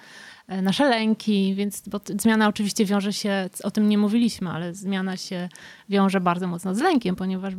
[0.48, 5.18] e, nasze lęki, więc bo zmiana oczywiście wiąże się, o tym nie mówiliśmy, ale zmiana
[5.18, 5.50] się
[5.90, 7.54] wiąże bardzo mocno z lękiem, ponieważ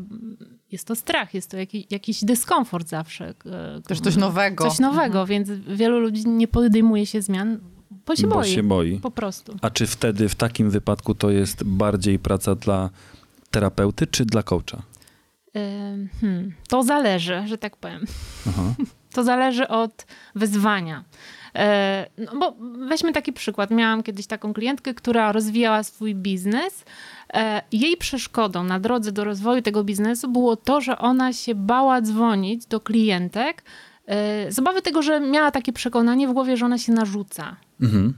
[0.72, 3.34] jest to strach, jest to jakiś, jakiś dyskomfort zawsze.
[3.46, 4.68] e, Też coś nowego.
[4.70, 7.58] Coś nowego, więc wielu ludzi nie podejmuje się zmian,
[8.06, 8.48] bo się bo boi.
[8.48, 8.98] się boi.
[9.00, 9.56] Po prostu.
[9.62, 12.90] A czy wtedy w takim wypadku to jest bardziej praca dla
[13.52, 14.82] terapeuty czy dla coacha?
[16.20, 18.04] Hmm, to zależy, że tak powiem.
[18.48, 18.62] Aha.
[19.14, 21.04] To zależy od wyzwania.
[21.56, 22.56] E, No bo
[22.88, 23.70] weźmy taki przykład.
[23.70, 26.84] Miałam kiedyś taką klientkę, która rozwijała swój biznes.
[27.34, 32.00] E, Jej przeszkodą na drodze do rozwoju tego biznesu było to, że ona się bała
[32.00, 33.62] dzwonić do klientek
[34.06, 37.56] e, z obawy tego, że miała takie przekonanie w głowie, że ona się narzuca.
[37.80, 38.14] Mhm.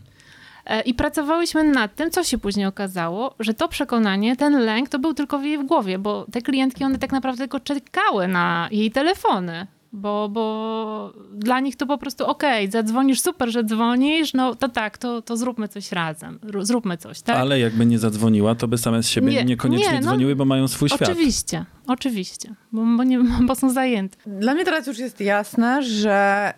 [0.66, 4.98] E, I pracowałyśmy nad tym, co się później okazało, że to przekonanie, ten lęk, to
[4.98, 8.90] był tylko w jej głowie, bo te klientki, one tak naprawdę tylko czekały na jej
[8.90, 9.66] telefony.
[9.96, 14.98] Bo, bo dla nich to po prostu okej, zadzwonisz, super, że dzwonisz, no to tak,
[14.98, 17.36] to, to zróbmy coś razem, zróbmy coś, tak?
[17.36, 20.44] Ale jakby nie zadzwoniła, to by same z siebie Nie, niekoniecznie nie, no, dzwoniły, bo
[20.44, 21.08] mają swój świat.
[21.08, 24.16] Oczywiście, oczywiście, bo, bo, nie, bo są zajęte.
[24.26, 26.52] Dla mnie teraz już jest jasne, że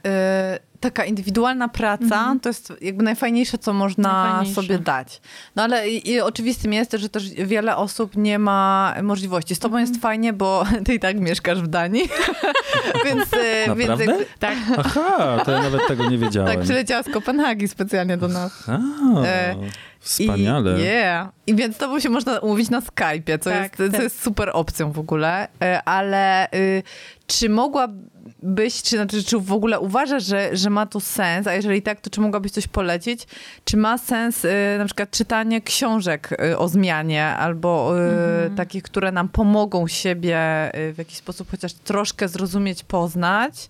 [0.57, 4.25] y, taka indywidualna praca to jest jakby najfajniejsze, co można Mhm.
[4.27, 4.63] Najfajniejsze.
[4.63, 5.21] sobie dać.
[5.57, 9.55] No ale i, i oczywistym jest, że też wiele osób nie ma możliwości.
[9.55, 9.89] Z tobą Mhm.
[9.89, 12.03] jest fajnie, bo ty i tak mieszkasz w Danii.
[13.07, 14.01] więc, y, więc
[14.39, 16.49] Tak, Aha, to ja nawet tego nie wiedziałem.
[16.55, 18.69] tak przyleciała z Kopenhagi specjalnie do nas.
[18.69, 18.79] A,
[19.25, 19.55] E,
[20.09, 20.81] wspaniale.
[20.81, 21.29] I, yeah.
[21.47, 24.03] I więc z tobą się można umówić na Skype'ie, co, Tak, jest, co tak.
[24.03, 25.49] jest super opcją w ogóle.
[25.63, 26.83] E, Ale y,
[27.27, 31.83] czy mogłabyś, czy, znaczy, czy w ogóle uważasz, że, że ma to sens, a jeżeli
[31.83, 33.27] tak, to czy mogłabyś coś polecić?
[33.65, 38.57] Czy ma sens y, na przykład czytanie książek y, o zmianie albo Mhm.
[38.57, 40.39] takich, które nam pomogą siebie
[40.75, 43.69] w jakiś sposób chociaż troszkę zrozumieć, poznać?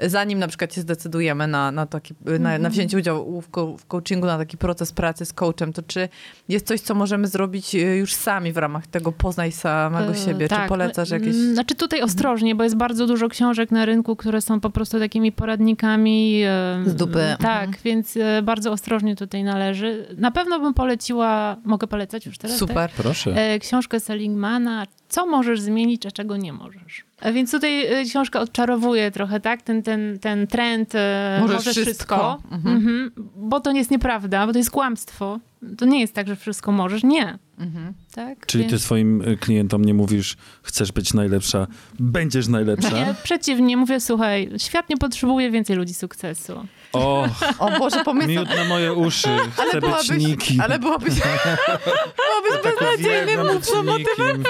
[0.00, 2.62] Zanim na przykład się zdecydujemy na, na, taki, na, Mhm.
[2.62, 6.08] na wzięcie udziału w, co- w coachingu, na taki proces pracy z coachem, to czy
[6.48, 10.48] jest coś, co możemy zrobić y, już sami w ramach tego poznaj samego E, siebie?
[10.48, 10.62] tak.
[10.62, 11.34] Czy polecasz jakieś...
[11.36, 14.98] Mm, Znaczy tutaj ostrożnie, bo jest bardzo dużo książek na rynku, które są po prostu
[14.98, 16.42] takimi poradnikami.
[16.44, 17.36] e, Z dupy.
[17.40, 17.82] Tak, Mhm.
[17.84, 20.06] więc e, bardzo ostrożnie tutaj należy.
[20.18, 22.90] Na pewno bym poleciła, mogę polecać już teraz, Super.
[22.96, 23.30] Proszę.
[23.30, 23.38] Tak?
[23.38, 27.04] E, Książkę Seligmana co możesz zmienić, a czego nie możesz.
[27.24, 30.92] A więc tutaj y, książka odczarowuje trochę, tak, ten, ten, ten trend,
[31.40, 31.86] Możesz możesz wszystko.
[31.88, 32.76] wszystko, Mhm.
[32.76, 33.12] Mhm.
[33.36, 35.40] bo to nie jest nieprawda, bo to jest kłamstwo.
[35.78, 37.38] To nie jest tak, że wszystko możesz, nie.
[37.58, 37.92] Mhm.
[38.14, 38.46] Tak?
[38.46, 41.66] Czyli ty Więc- swoim y, klientom nie mówisz, chcesz być najlepsza,
[41.98, 42.90] będziesz najlepsza.
[43.06, 46.66] Nie, przeciwnie, mówię, słuchaj, świat nie potrzebuje więcej ludzi sukcesu.
[46.94, 47.26] O,
[47.58, 48.28] O Boże, pomysł.
[48.28, 50.60] miód na moje uszy, chcę Ale być byłabyś, nikim.
[50.60, 54.44] ale byłabyś, byłabyś beznadziejnym Uwielbiam mówcą być nikim.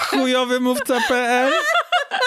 [0.00, 1.52] Chujowy mówca.pl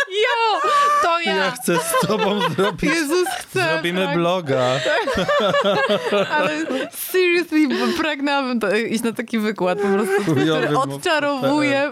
[0.09, 0.69] Jo,
[1.01, 1.35] to ja!
[1.35, 3.69] Ja chcę z tobą zrobić, Jezus chce.
[3.73, 4.65] zrobimy tak, bloga.
[6.37, 7.67] Ale seriously,
[7.97, 11.91] pragnęłabym to, iść na taki wykład po prostu, Chujowy odczarowuje,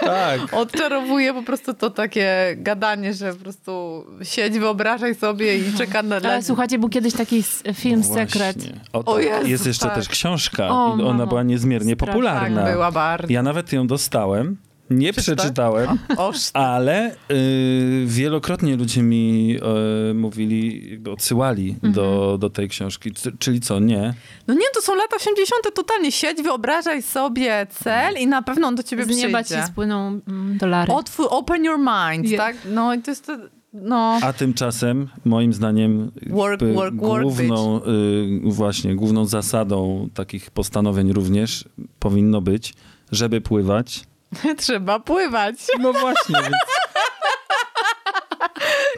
[0.00, 0.40] Tak.
[0.62, 6.16] odczarowuje po prostu to takie gadanie, że po prostu siedź, wyobrażaj sobie i czeka na...
[6.16, 7.42] Ale słuchajcie, był kiedyś taki
[7.74, 8.56] film No Sekret.
[8.92, 9.18] O, O.
[9.18, 9.94] Jezu, Jest jeszcze tak.
[9.94, 10.68] też książka.
[10.68, 12.12] O, I ona była niezmiernie Strasznie.
[12.12, 12.62] popularna.
[12.62, 13.32] Tak, była bardzo.
[13.32, 14.56] Ja nawet ją dostałem.
[14.90, 15.98] Nie przeczytałem,
[16.54, 19.56] ale y, wielokrotnie ludzie mi
[20.10, 21.92] y, mówili, jakby odsyłali Mhm.
[21.92, 23.12] do, do tej książki.
[23.14, 24.14] C- czyli co, nie?
[24.46, 25.74] no nie, to są lata 80.
[25.74, 26.12] totalnie.
[26.12, 29.66] Siedź, wyobrażaj sobie cel i na pewno on do ciebie Z nieba ci przyjdzie.
[29.66, 30.92] spłyną mm, dolary.
[30.92, 32.56] Otwór, open your mind, Je- tak?
[32.70, 33.38] No i to jest to,
[33.72, 34.18] no...
[34.22, 41.64] A tymczasem, moim zdaniem, Work, work, work, główną, y, właśnie, główną zasadą takich postanowień również
[41.98, 42.74] powinno być,
[43.12, 44.04] żeby pływać.
[44.58, 45.54] Trzeba pływać.
[45.80, 46.54] No właśnie, więc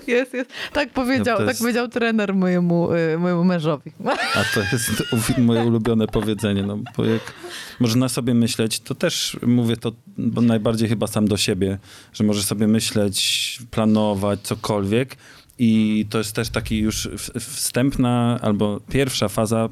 [0.06, 0.50] Jest, jest.
[0.72, 3.92] Tak powiedział, to tak jest- powiedział trener mojemu, y, mojemu mężowi.
[4.34, 4.90] A to jest
[5.38, 7.32] moje ulubione powiedzenie, no bo jak
[7.80, 11.78] można sobie myśleć, to też mówię to bo najbardziej chyba sam do siebie,
[12.12, 15.16] że możesz sobie myśleć, planować cokolwiek
[15.62, 17.08] i to jest też taki już
[17.40, 19.68] wstępna albo pierwsza faza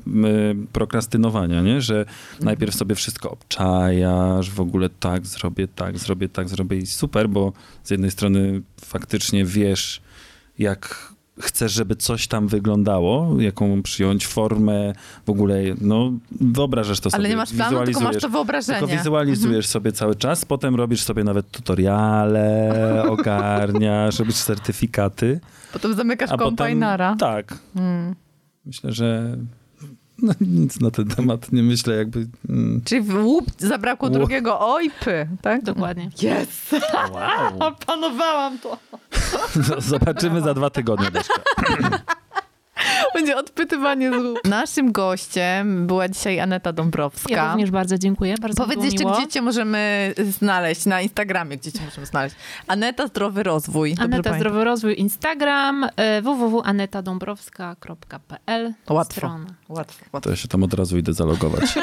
[0.72, 1.80] prokrastynowania, nie?
[1.80, 2.04] że
[2.40, 7.52] najpierw sobie wszystko obczajasz, w ogóle tak zrobię, tak zrobię, tak zrobię i super, bo
[7.84, 10.00] z jednej strony faktycznie wiesz,
[10.58, 14.92] jak chcesz, żeby coś tam wyglądało, jaką przyjąć formę,
[15.26, 17.20] w ogóle, no wyobrażasz to sobie.
[17.20, 18.78] Ale nie masz planu, tylko masz to wyobrażenie.
[18.78, 22.72] Tylko wizualizujesz sobie cały czas, potem robisz sobie nawet tutoriale,
[23.10, 25.40] ogarniasz, robisz certyfikaty.
[25.72, 27.16] Potem zamykasz A potem, kombajnara.
[27.18, 27.58] tak.
[27.76, 28.14] Mm.
[28.66, 29.36] Myślę, że
[30.22, 32.26] no, nic na ten temat nie myślę, jakby...
[32.48, 32.82] Mm.
[32.84, 34.18] Czyli w łup zabrakło Łup.
[34.18, 35.62] drugiego ojpy, tak?
[35.62, 36.10] Dokładnie.
[36.22, 36.72] Jest!
[37.12, 37.58] Wow.
[37.68, 38.78] Opanowałam to.
[39.78, 41.10] Zobaczymy za dwa tygodnie.
[41.10, 41.34] Deszka.
[43.14, 44.38] Będzie odpytywanie z łup.
[44.44, 47.34] Naszym gościem była dzisiaj Aneta Dąbrowska.
[47.34, 48.34] Ja również bardzo dziękuję.
[48.40, 49.16] Bardzo Powiedz jeszcze, miło.
[49.16, 52.36] gdzie cię możemy znaleźć na Instagramie, gdzie cię możemy znaleźć.
[52.66, 53.90] Aneta Zdrowy Rozwój.
[53.90, 54.40] Dobrze Aneta pamiętam?
[54.40, 59.18] Zdrowy Rozwój Instagram e, www.anetadąbrowska.pl Łatwo.
[59.18, 59.46] Strona.
[59.68, 60.20] Łatwo, łatwo.
[60.20, 61.74] To ja się tam od razu idę zalogować.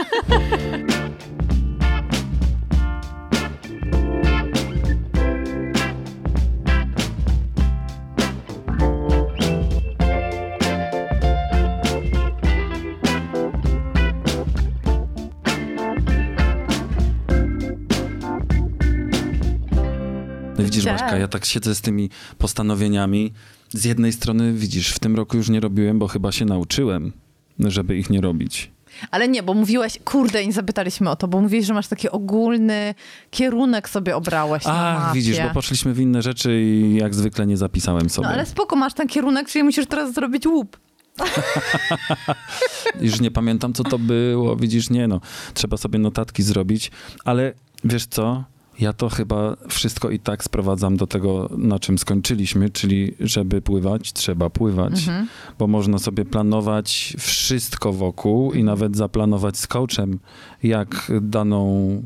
[20.86, 21.20] No Widzisz, Tak.
[21.20, 23.34] Ja tak siedzę z tymi postanowieniami.
[23.70, 27.14] Z jednej strony, widzisz, w tym roku już nie robiłem, bo chyba się nauczyłem,
[27.60, 28.72] żeby ich nie robić.
[29.12, 32.96] Ale nie, bo mówiłaś, kurde, nie zapytaliśmy o to, bo mówiłeś, że masz taki ogólny
[33.32, 35.20] kierunek sobie obrałeś mapie.
[35.20, 38.28] widzisz, bo poszliśmy w inne rzeczy i jak zwykle nie zapisałem sobie.
[38.28, 40.78] No ale spoko, masz ten kierunek, czyli musisz teraz zrobić łup.
[43.02, 44.56] Już nie pamiętam, co to było.
[44.56, 45.22] Widzisz, nie no.
[45.54, 46.92] Trzeba sobie notatki zrobić,
[47.26, 48.44] ale wiesz co?
[48.80, 54.14] Ja to chyba wszystko i tak sprowadzam do tego, na czym skończyliśmy, czyli żeby pływać,
[54.14, 55.28] trzeba pływać, Mhm.
[55.60, 60.20] bo można sobie planować wszystko wokół i nawet zaplanować z coachem,
[60.64, 62.02] jak daną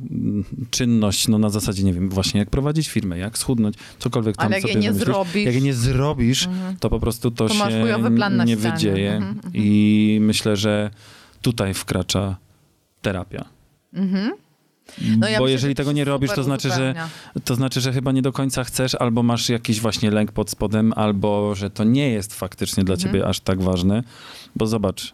[0.69, 4.55] czynność, no na zasadzie, nie wiem, właśnie jak prowadzić firmę, jak schudnąć, cokolwiek tam Ale
[4.55, 6.77] jak sobie jej nie zrobisz, Jak nie zrobisz, Mhm.
[6.77, 7.63] to po prostu to, To się
[8.45, 9.11] nie wydzieje.
[9.15, 9.53] Mhm, mhm.
[9.55, 10.91] I myślę, że
[11.41, 12.37] tutaj wkracza
[13.01, 13.45] terapia.
[13.93, 14.31] Mhm.
[15.17, 16.93] No ja Bo myślę, jeżeli że tego nie robisz, to znaczy, że,
[17.43, 20.93] to znaczy, że chyba nie do końca chcesz, albo masz jakiś właśnie lęk pod spodem,
[20.95, 23.09] albo że to nie jest faktycznie dla Mhm.
[23.13, 24.03] ciebie aż tak ważne.
[24.55, 25.13] Bo zobacz,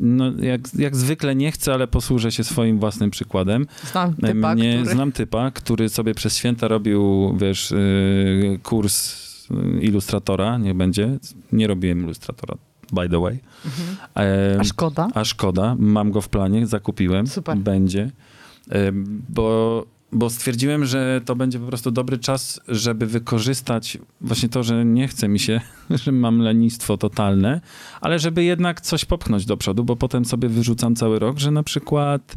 [0.00, 3.66] no jak, jak zwykle nie chcę, ale posłużę się swoim własnym przykładem.
[3.92, 4.94] Znam typa, Mnie, który...
[4.94, 9.14] Znam typa, który sobie przez święta robił, wiesz, yy, kurs
[9.50, 11.18] yy, ilustratora, niech będzie.
[11.52, 12.54] Nie robiłem ilustratora,
[12.92, 13.38] by the way.
[13.64, 13.96] Mhm.
[14.14, 15.08] Em, A szkoda?
[15.14, 17.26] a szkoda, mam go w planie, zakupiłem.
[17.26, 17.56] Super.
[17.56, 18.10] Będzie.
[19.28, 24.84] Bo, bo stwierdziłem, że to będzie po prostu dobry czas, żeby wykorzystać właśnie to, że
[24.84, 25.60] nie chce mi się,
[26.04, 27.60] że mam lenistwo totalne,
[28.00, 31.62] ale żeby jednak coś popchnąć do przodu, bo potem sobie wyrzucam cały rok, że na
[31.62, 32.36] przykład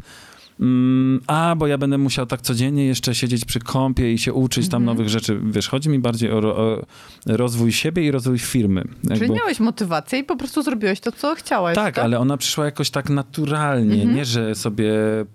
[0.60, 4.68] mm, a, bo ja będę musiał tak codziennie jeszcze siedzieć przy kąpie i się uczyć
[4.68, 4.96] tam Mhm.
[4.96, 5.40] nowych rzeczy.
[5.44, 6.82] Wiesz, chodzi mi bardziej o, o
[7.26, 8.82] rozwój siebie i rozwój firmy.
[9.08, 11.74] Czyli Jakby- miałeś motywację i po prostu zrobiłeś to, co chciałeś.
[11.74, 14.16] tak, ale ona przyszła jakoś tak naturalnie, Mhm.
[14.16, 14.92] nie, że sobie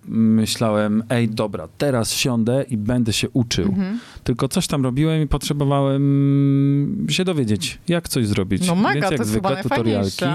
[0.08, 3.66] myślałem, ej, dobra, teraz siądę i będę się uczył.
[3.66, 4.00] Mhm.
[4.24, 8.68] Tylko coś tam robiłem i potrzebowałem się dowiedzieć, jak coś zrobić.
[8.68, 10.26] No mega, Więc to jak chyba zwykle tutorialki.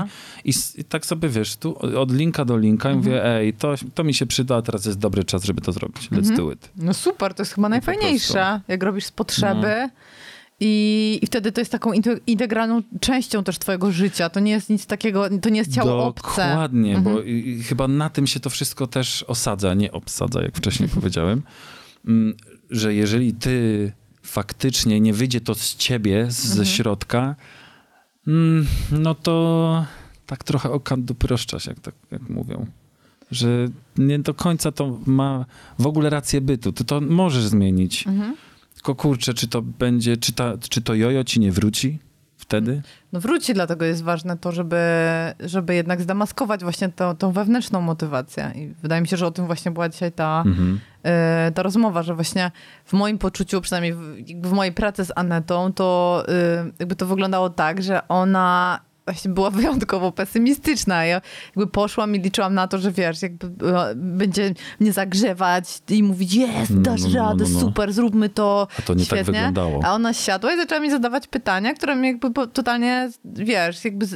[0.45, 2.99] I, I tak sobie, wiesz, tu od linka do linka Mhm.
[3.05, 6.11] mówię, ej, to, to mi się przyda, a teraz jest dobry czas, żeby to zrobić.
[6.11, 6.37] Let's Mhm.
[6.37, 6.71] do it.
[6.77, 9.77] No super, to jest chyba najfajniejsze, jak robisz z potrzeby.
[9.83, 9.89] No.
[10.61, 14.31] I, I wtedy to jest taką inte- integralną częścią też twojego życia.
[14.31, 16.49] To nie jest nic takiego, to nie jest ciało obce.
[16.49, 17.17] Dokładnie, Mhm.
[17.17, 20.89] bo i, i chyba na tym się to wszystko też osadza, nie obsadza, jak wcześniej
[21.01, 21.43] powiedziałem,
[22.07, 22.35] Mm,
[22.71, 26.67] że jeżeli ty faktycznie nie wyjdzie to z ciebie, ze Mhm.
[26.67, 27.37] środka,
[28.27, 29.85] mm, no to
[30.27, 32.67] tak trochę okan doproszczasz, jak, tak, jak mówią.
[33.31, 33.49] Że
[33.99, 35.45] nie do końca to ma
[35.79, 36.73] w ogóle rację bytu.
[36.73, 38.07] Ty to możesz zmienić.
[38.07, 38.37] Mhm.
[38.75, 41.99] Tylko kurczę, czy to będzie, czy, ta, czy to jojo ci nie wróci
[42.37, 42.83] wtedy?
[43.13, 44.77] No wróci, dlatego jest ważne to, żeby,
[45.41, 48.53] żeby jednak zdemaskować właśnie tą, tą wewnętrzną motywację.
[48.55, 50.81] I wydaje mi się, że o tym właśnie była dzisiaj ta, Mhm.
[51.03, 52.51] e, ta rozmowa, że właśnie
[52.85, 54.01] w moim poczuciu, przynajmniej w,
[54.49, 58.81] w mojej pracy z Anetą, to e, jakby to wyglądało tak, że ona
[59.13, 61.05] właśnie była wyjątkowo pesymistyczna.
[61.05, 61.21] Ja
[61.57, 66.35] jakby poszłam i liczyłam na to, że wiesz, jakby e, będzie mnie zagrzewać i mówić,
[66.35, 67.61] jest, No, dasz no, no, radę, no, no.
[67.61, 68.67] super, zróbmy to.
[68.79, 69.25] A to nie tak Świetnie.
[69.33, 69.81] wyglądało.
[69.85, 74.07] A ona siadła i zaczęła mi zadawać pytania, które mnie jakby totalnie, wiesz, jakby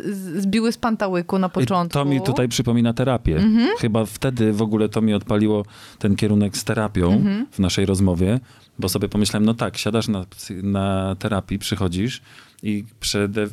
[0.40, 1.98] zbiły z pantałyku na I początku.
[1.98, 3.36] To mi tutaj przypomina terapię.
[3.36, 3.68] Mhm.
[3.78, 5.64] Chyba wtedy w ogóle to mi odpaliło
[5.98, 7.46] ten kierunek z terapią Mhm.
[7.50, 8.40] w naszej rozmowie,
[8.82, 10.26] bo sobie pomyślałem, no tak, siadasz na,
[10.62, 12.22] na terapii, przychodzisz
[12.62, 12.84] i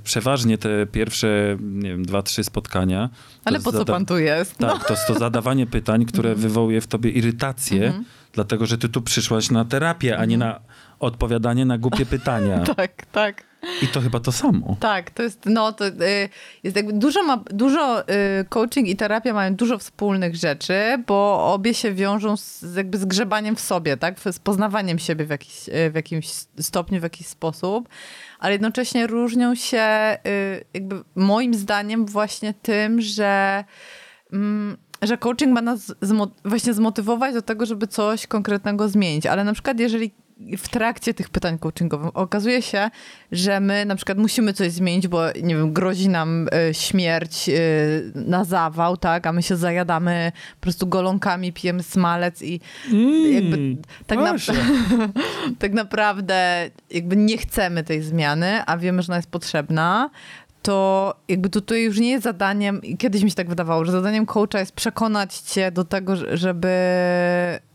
[0.03, 3.09] przeważnie te pierwsze, nie wiem, dwa, trzy spotkania.
[3.09, 4.59] to Ale po co pan tu jest?
[4.59, 4.67] No.
[4.73, 8.05] Tak, to jest to zadawanie pytań, które wywołuje w tobie irytację, Mhm.
[8.33, 10.59] dlatego że ty tu przyszłaś na terapię, a nie na
[10.99, 12.59] odpowiadanie na głupie pytania.
[12.75, 13.48] tak, tak.
[13.81, 14.75] I to chyba to samo.
[14.79, 16.29] Tak, to jest, no, to y,
[16.63, 18.05] jest jakby dużo, ma, dużo y,
[18.49, 23.55] coaching i terapia mają dużo wspólnych rzeczy, bo obie się wiążą z, jakby z grzebaniem
[23.55, 26.27] w sobie, tak, z poznawaniem siebie w, jakiś, y, w jakimś
[26.59, 27.89] stopniu, w jakiś sposób,
[28.39, 30.17] ale jednocześnie różnią się
[30.73, 33.63] jakby moim zdaniem właśnie tym, że
[34.33, 39.25] mm, że coaching ma nas zmo- właśnie zmotywować do tego, żeby coś konkretnego zmienić.
[39.25, 40.11] Ale na przykład jeżeli
[40.57, 42.89] w trakcie tych pytań coachingowych okazuje się,
[43.31, 48.11] że my na przykład musimy coś zmienić, bo nie wiem, grozi nam y, śmierć y,
[48.15, 52.59] na zawał, tak, a my się zajadamy po prostu golonkami, pijemy smalec i
[53.33, 53.77] jakby
[54.07, 54.35] tak, na,
[55.59, 60.09] tak naprawdę jakby nie chcemy tej zmiany, a wiemy, że ona jest potrzebna,
[60.61, 64.59] to jakby tutaj już nie jest zadaniem, kiedyś mi się tak wydawało, że zadaniem coacha
[64.59, 66.75] jest przekonać cię do tego, żeby,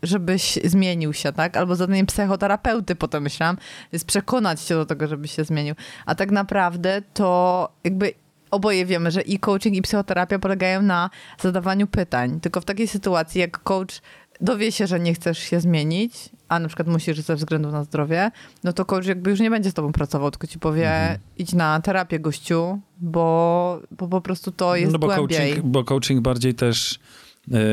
[0.03, 1.57] żebyś zmienił się, tak?
[1.57, 3.57] Albo zadaniem psychoterapeuty, potem myślałam,
[3.91, 5.75] jest przekonać cię do tego, żebyś się zmienił.
[6.05, 8.13] A tak naprawdę to jakby
[8.51, 11.09] oboje wiemy, że i coaching, i psychoterapia polegają na
[11.39, 12.39] zadawaniu pytań.
[12.39, 14.01] Tylko w takiej sytuacji, jak coach
[14.41, 18.31] dowie się, że nie chcesz się zmienić, a na przykład musisz ze względu na zdrowie,
[18.63, 21.19] no to coach jakby już nie będzie z tobą pracował, tylko ci powie, Mhm.
[21.37, 25.37] idź na terapię gościu, bo, bo po prostu to jest no bo głębiej.
[25.53, 26.99] coaching, bo coaching bardziej też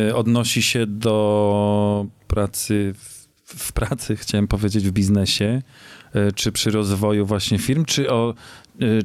[0.09, 5.63] e, odnosi się do pracy w, w pracy, chciałem powiedzieć, w biznesie,
[6.15, 8.35] e, czy przy rozwoju właśnie firm, czy, o,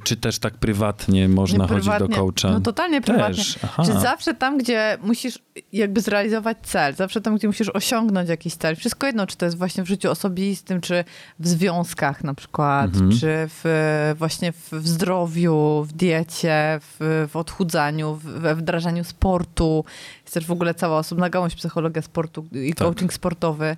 [0.03, 2.15] czy też tak prywatnie można Nie, chodzić do prywatnie.
[2.15, 2.49] coacha?
[2.53, 3.43] No totalnie prywatnie.
[3.85, 5.39] Czy zawsze tam, gdzie musisz
[5.73, 9.57] jakby zrealizować cel, zawsze tam, gdzie musisz osiągnąć jakiś cel, wszystko jedno, czy to jest
[9.57, 11.03] właśnie w życiu osobistym, czy
[11.39, 13.11] w związkach na przykład, Mhm.
[13.11, 19.85] czy w, właśnie w, w zdrowiu, w diecie, w, w odchudzaniu, w, we wdrażaniu sportu.
[20.23, 22.87] Jest też w ogóle cała osobna gałąź psychologia sportu i Tak.
[22.87, 23.77] coaching sportowy.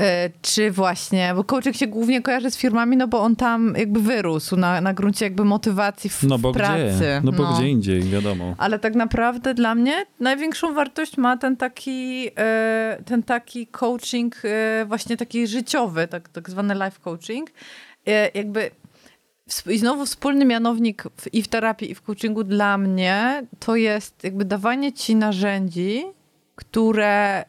[0.00, 4.00] E, Czy właśnie, bo coaching się głównie kojarzy z firmami, no bo on tam jakby
[4.00, 6.94] wyrósł na, na gruncie jakby motywacji w, No bo pracy.
[6.96, 7.20] gdzie?
[7.24, 8.54] No bo gdzie indziej, wiadomo.
[8.58, 14.84] Ale tak naprawdę dla mnie największą wartość ma ten taki, e, ten taki coaching e,
[14.86, 17.50] właśnie taki życiowy, tak, tak zwany life coaching.
[18.34, 18.70] Jakby
[19.70, 24.24] i znowu wspólny mianownik w, i w terapii, i w coachingu dla mnie to jest
[24.24, 26.04] jakby dawanie ci narzędzi,
[26.54, 27.44] które,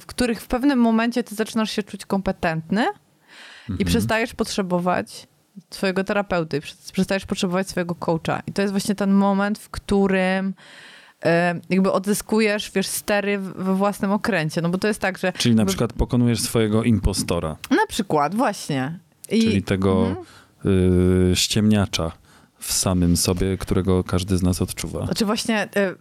[0.00, 2.86] w których w pewnym momencie ty zaczynasz się czuć kompetentny
[3.78, 5.26] i przestajesz potrzebować
[5.70, 8.42] swojego terapeuty, przes- przestajesz potrzebować swojego coacha.
[8.46, 10.54] I to jest właśnie ten moment, w którym
[11.70, 14.60] jakby odzyskujesz, wiesz, stery we własnym okręcie.
[14.62, 18.98] No bo to jest tak, że Czyli na przykład pokonujesz swojego impostora, na przykład, właśnie.
[19.30, 20.26] I, czyli tego Mhm.
[21.32, 22.12] y, ściemniacza
[22.58, 25.04] w samym sobie, którego każdy z nas odczuwa.
[25.04, 25.94] Znaczy właśnie e,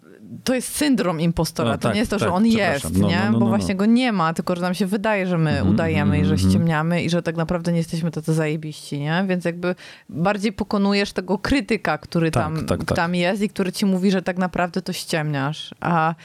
[0.43, 1.69] to jest syndrom impostora.
[1.71, 2.91] No, to tak, nie jest to, że tak, on przepraszam.
[2.91, 3.19] jest, No, nie?
[3.25, 3.77] no, no, Bo no, właśnie no.
[3.79, 6.49] go nie ma, tylko że nam się wydaje, że my Mhm, udajemy i że mhm,
[6.49, 9.25] ściemniamy i że tak naprawdę nie jesteśmy tacy zajebiści, nie?
[9.27, 9.75] Więc jakby
[10.09, 12.95] bardziej pokonujesz tego krytyka, który Tak, tam, tak, tak.
[12.95, 15.75] tam jest i który ci mówi, że tak naprawdę to ściemniasz.
[15.79, 16.15] A,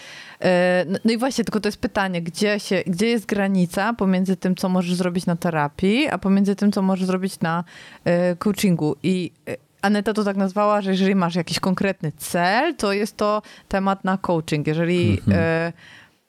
[0.43, 4.55] e, no, i właśnie, tylko to jest pytanie, gdzie, się, gdzie jest granica pomiędzy tym,
[4.55, 7.65] co możesz zrobić na terapii, a pomiędzy tym, co możesz zrobić na
[8.05, 8.97] e, coachingu.
[9.03, 13.43] I e, Aneta to tak nazwała, że jeżeli masz jakiś konkretny cel, to jest to
[13.69, 14.67] temat na coaching.
[14.67, 15.37] Jeżeli, Mhm.
[15.43, 15.73] e,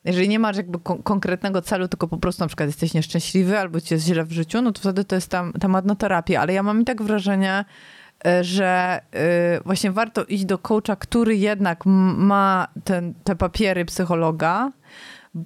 [0.05, 3.81] jeżeli nie masz jakby kon- konkretnego celu, tylko po prostu na przykład jesteś nieszczęśliwy albo
[3.81, 6.39] ci jest źle w życiu, no to wtedy to jest tam, temat na terapię.
[6.41, 7.65] Ale ja mam i tak wrażenie,
[8.25, 14.71] e, że e, właśnie warto iść do coacha, który jednak ma ten, te papiery psychologa,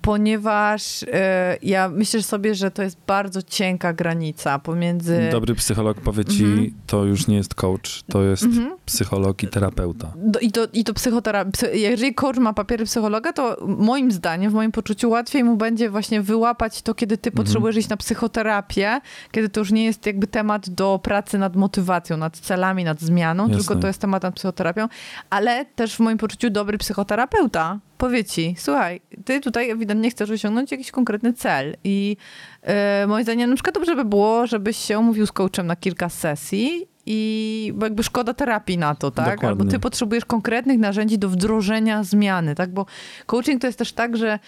[0.01, 5.29] ponieważ e, ja myślę sobie, że to jest bardzo cienka granica pomiędzy...
[5.31, 6.73] Dobry psycholog powie ci, Mhm.
[6.87, 8.77] to już nie jest coach, to jest Mhm.
[8.85, 10.13] psycholog i terapeuta.
[10.15, 11.51] Do, I to, i to psychoterapia.
[11.51, 15.89] Psy, jeżeli coach ma papiery psychologa, to moim zdaniem, w moim poczuciu, łatwiej mu będzie
[15.89, 17.45] właśnie wyłapać to, kiedy ty Mhm.
[17.45, 22.17] potrzebujesz iść na psychoterapię, kiedy to już nie jest jakby temat do pracy nad motywacją,
[22.17, 23.57] nad celami, nad zmianą, Jasne.
[23.57, 24.87] tylko to jest temat nad psychoterapią.
[25.29, 30.71] Ale też w moim poczuciu dobry psychoterapeuta powie ci, słuchaj, ty tutaj ewidentnie chcesz osiągnąć
[30.71, 32.17] jakiś konkretny cel i
[32.61, 36.09] e, moim zdaniem na przykład dobrze by było, żebyś się umówił z coachem na kilka
[36.09, 39.25] sesji i bo jakby szkoda terapii na to, tak?
[39.25, 39.49] Dokładnie.
[39.49, 42.73] Albo ty potrzebujesz konkretnych narzędzi do wdrożenia zmiany, tak?
[42.73, 42.85] Bo
[43.25, 44.39] coaching to jest też tak, że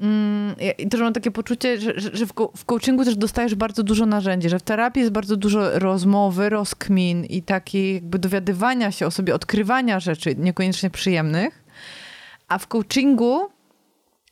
[0.00, 3.82] mm, ja i też mam takie poczucie, że, że w, w coachingu też dostajesz bardzo
[3.82, 9.06] dużo narzędzi, że w terapii jest bardzo dużo rozmowy, rozkmin i takiej jakby dowiadywania się
[9.06, 11.61] o sobie, odkrywania rzeczy niekoniecznie przyjemnych,
[12.52, 13.50] a w coachingu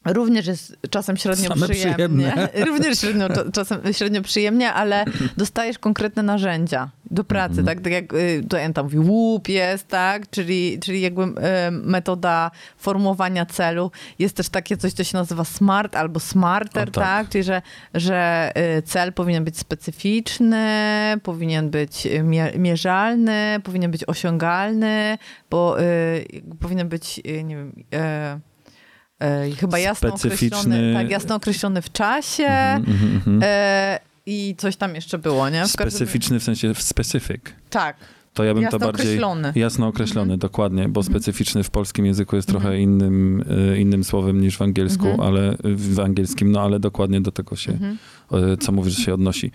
[0.06, 1.94] Również jest czasem średnio Same przyjemnie.
[1.94, 2.48] przyjemne.
[2.66, 5.04] Również średnio, cza- czasem średnio przyjemnie, ale
[5.36, 7.66] dostajesz konkretne narzędzia do pracy, Mhm.
[7.66, 7.80] tak?
[7.84, 10.30] Tak jak y, tutaj tam mówi, łup jest, tak?
[10.30, 11.26] Czyli, czyli jakby y,
[11.70, 13.90] metoda formułowania celu.
[14.18, 17.04] Jest też takie coś, co się nazywa smart albo smarter, O, tak.
[17.04, 17.28] tak?
[17.28, 17.62] Czyli, że,
[17.94, 20.66] że y, cel powinien być specyficzny,
[21.22, 25.18] powinien być mie- mierzalny, powinien być osiągalny,
[25.50, 27.72] bo y, powinien być, nie wiem...
[28.36, 28.49] Y,
[29.60, 30.58] chyba jasno Specyficzny.
[30.58, 33.40] określony, tak, jasno określony w czasie Mhm, mhm.
[33.42, 35.58] e, i coś tam jeszcze było, nie?
[35.66, 37.40] W każdym- Specyficzny w sensie specific.
[37.70, 37.96] Tak,
[38.34, 39.06] To ja bym jasno to bardziej...
[39.06, 39.52] określony.
[39.54, 41.04] Jasno określony, dokładnie, bo Mhm.
[41.14, 42.82] specyficzny w polskim języku jest trochę Mhm.
[42.82, 47.56] innym, e, innym słowem niż w angielsku, ale w angielskim, no ale dokładnie do tego
[47.56, 47.78] się,
[48.32, 49.50] e, co mówisz, się odnosi.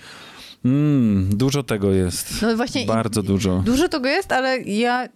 [0.65, 2.41] Mm, dużo tego jest.
[2.41, 3.61] No właśnie Bardzo dużo.
[3.65, 5.07] Dużo tego jest, ale ja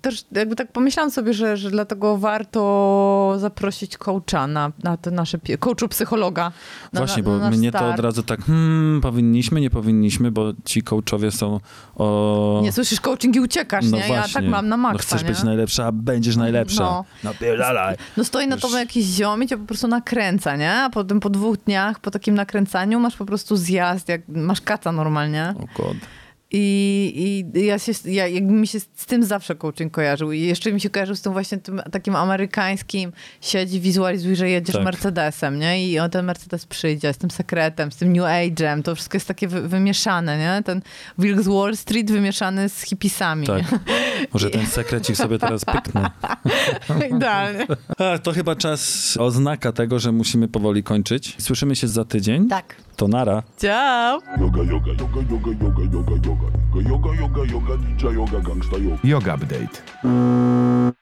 [0.00, 5.38] też jakby tak pomyślałam sobie, że, że dlatego warto zaprosić coacha na, na te nasze,
[5.58, 6.52] coachu psychologa.
[6.92, 7.94] Na, Właśnie, na, bo na nasz mnie to start.
[7.94, 11.60] od razu tak, hmm, powinniśmy, nie powinniśmy, bo ci coachowie są
[11.96, 12.60] o...
[12.62, 14.04] Nie słyszysz coaching i uciekasz, no nie?
[14.06, 14.16] właśnie.
[14.16, 15.28] Ja tak mam na maksa, No chcesz nie?
[15.34, 16.82] być najlepsza, a będziesz najlepsza.
[16.82, 17.04] No.
[17.24, 17.96] Napierdalaj.
[18.16, 20.72] No stoi na tobie Wiesz- jakiś ziom i cię po prostu nakręca, nie?
[20.74, 24.92] A potem po dwóch dniach, po takim nakręcaniu masz po prostu zjazd, jak masz kaca
[24.92, 25.54] normalnie.
[25.58, 25.96] O god.
[26.50, 30.32] I, i ja się, ja, jakby mi się z tym zawsze coaching kojarzył.
[30.32, 34.76] I jeszcze mi się kojarzył z tym właśnie tym takim amerykańskim siedzi, wizualizuj, że jedziesz
[34.76, 34.84] Tak.
[34.84, 35.88] Mercedesem, nie?
[35.88, 38.82] I on ten Mercedes przyjdzie z tym sekretem, z tym New Age'em.
[38.82, 40.62] To wszystko jest takie wy, wymieszane, nie?
[40.62, 40.82] Ten
[41.18, 43.46] Wilk z Wall Street wymieszany z hipisami.
[43.46, 43.62] Tak.
[44.34, 46.10] Może ten sekrecik sobie teraz pyknę.
[47.16, 47.66] Idealnie.
[48.22, 51.36] To chyba czas, oznaka tego, że musimy powoli kończyć.
[51.38, 52.48] Słyszymy się za tydzień.
[52.48, 52.87] Tak.
[52.98, 53.44] To nara.
[53.56, 54.20] Ciao.
[54.40, 56.48] Yoga, yoga, yoga, yoga, yoga, yoga, yoga.
[56.82, 58.98] Yoga, yoga, yoga, ninja yoga, gangsta yoga.
[59.04, 60.97] Yoga update.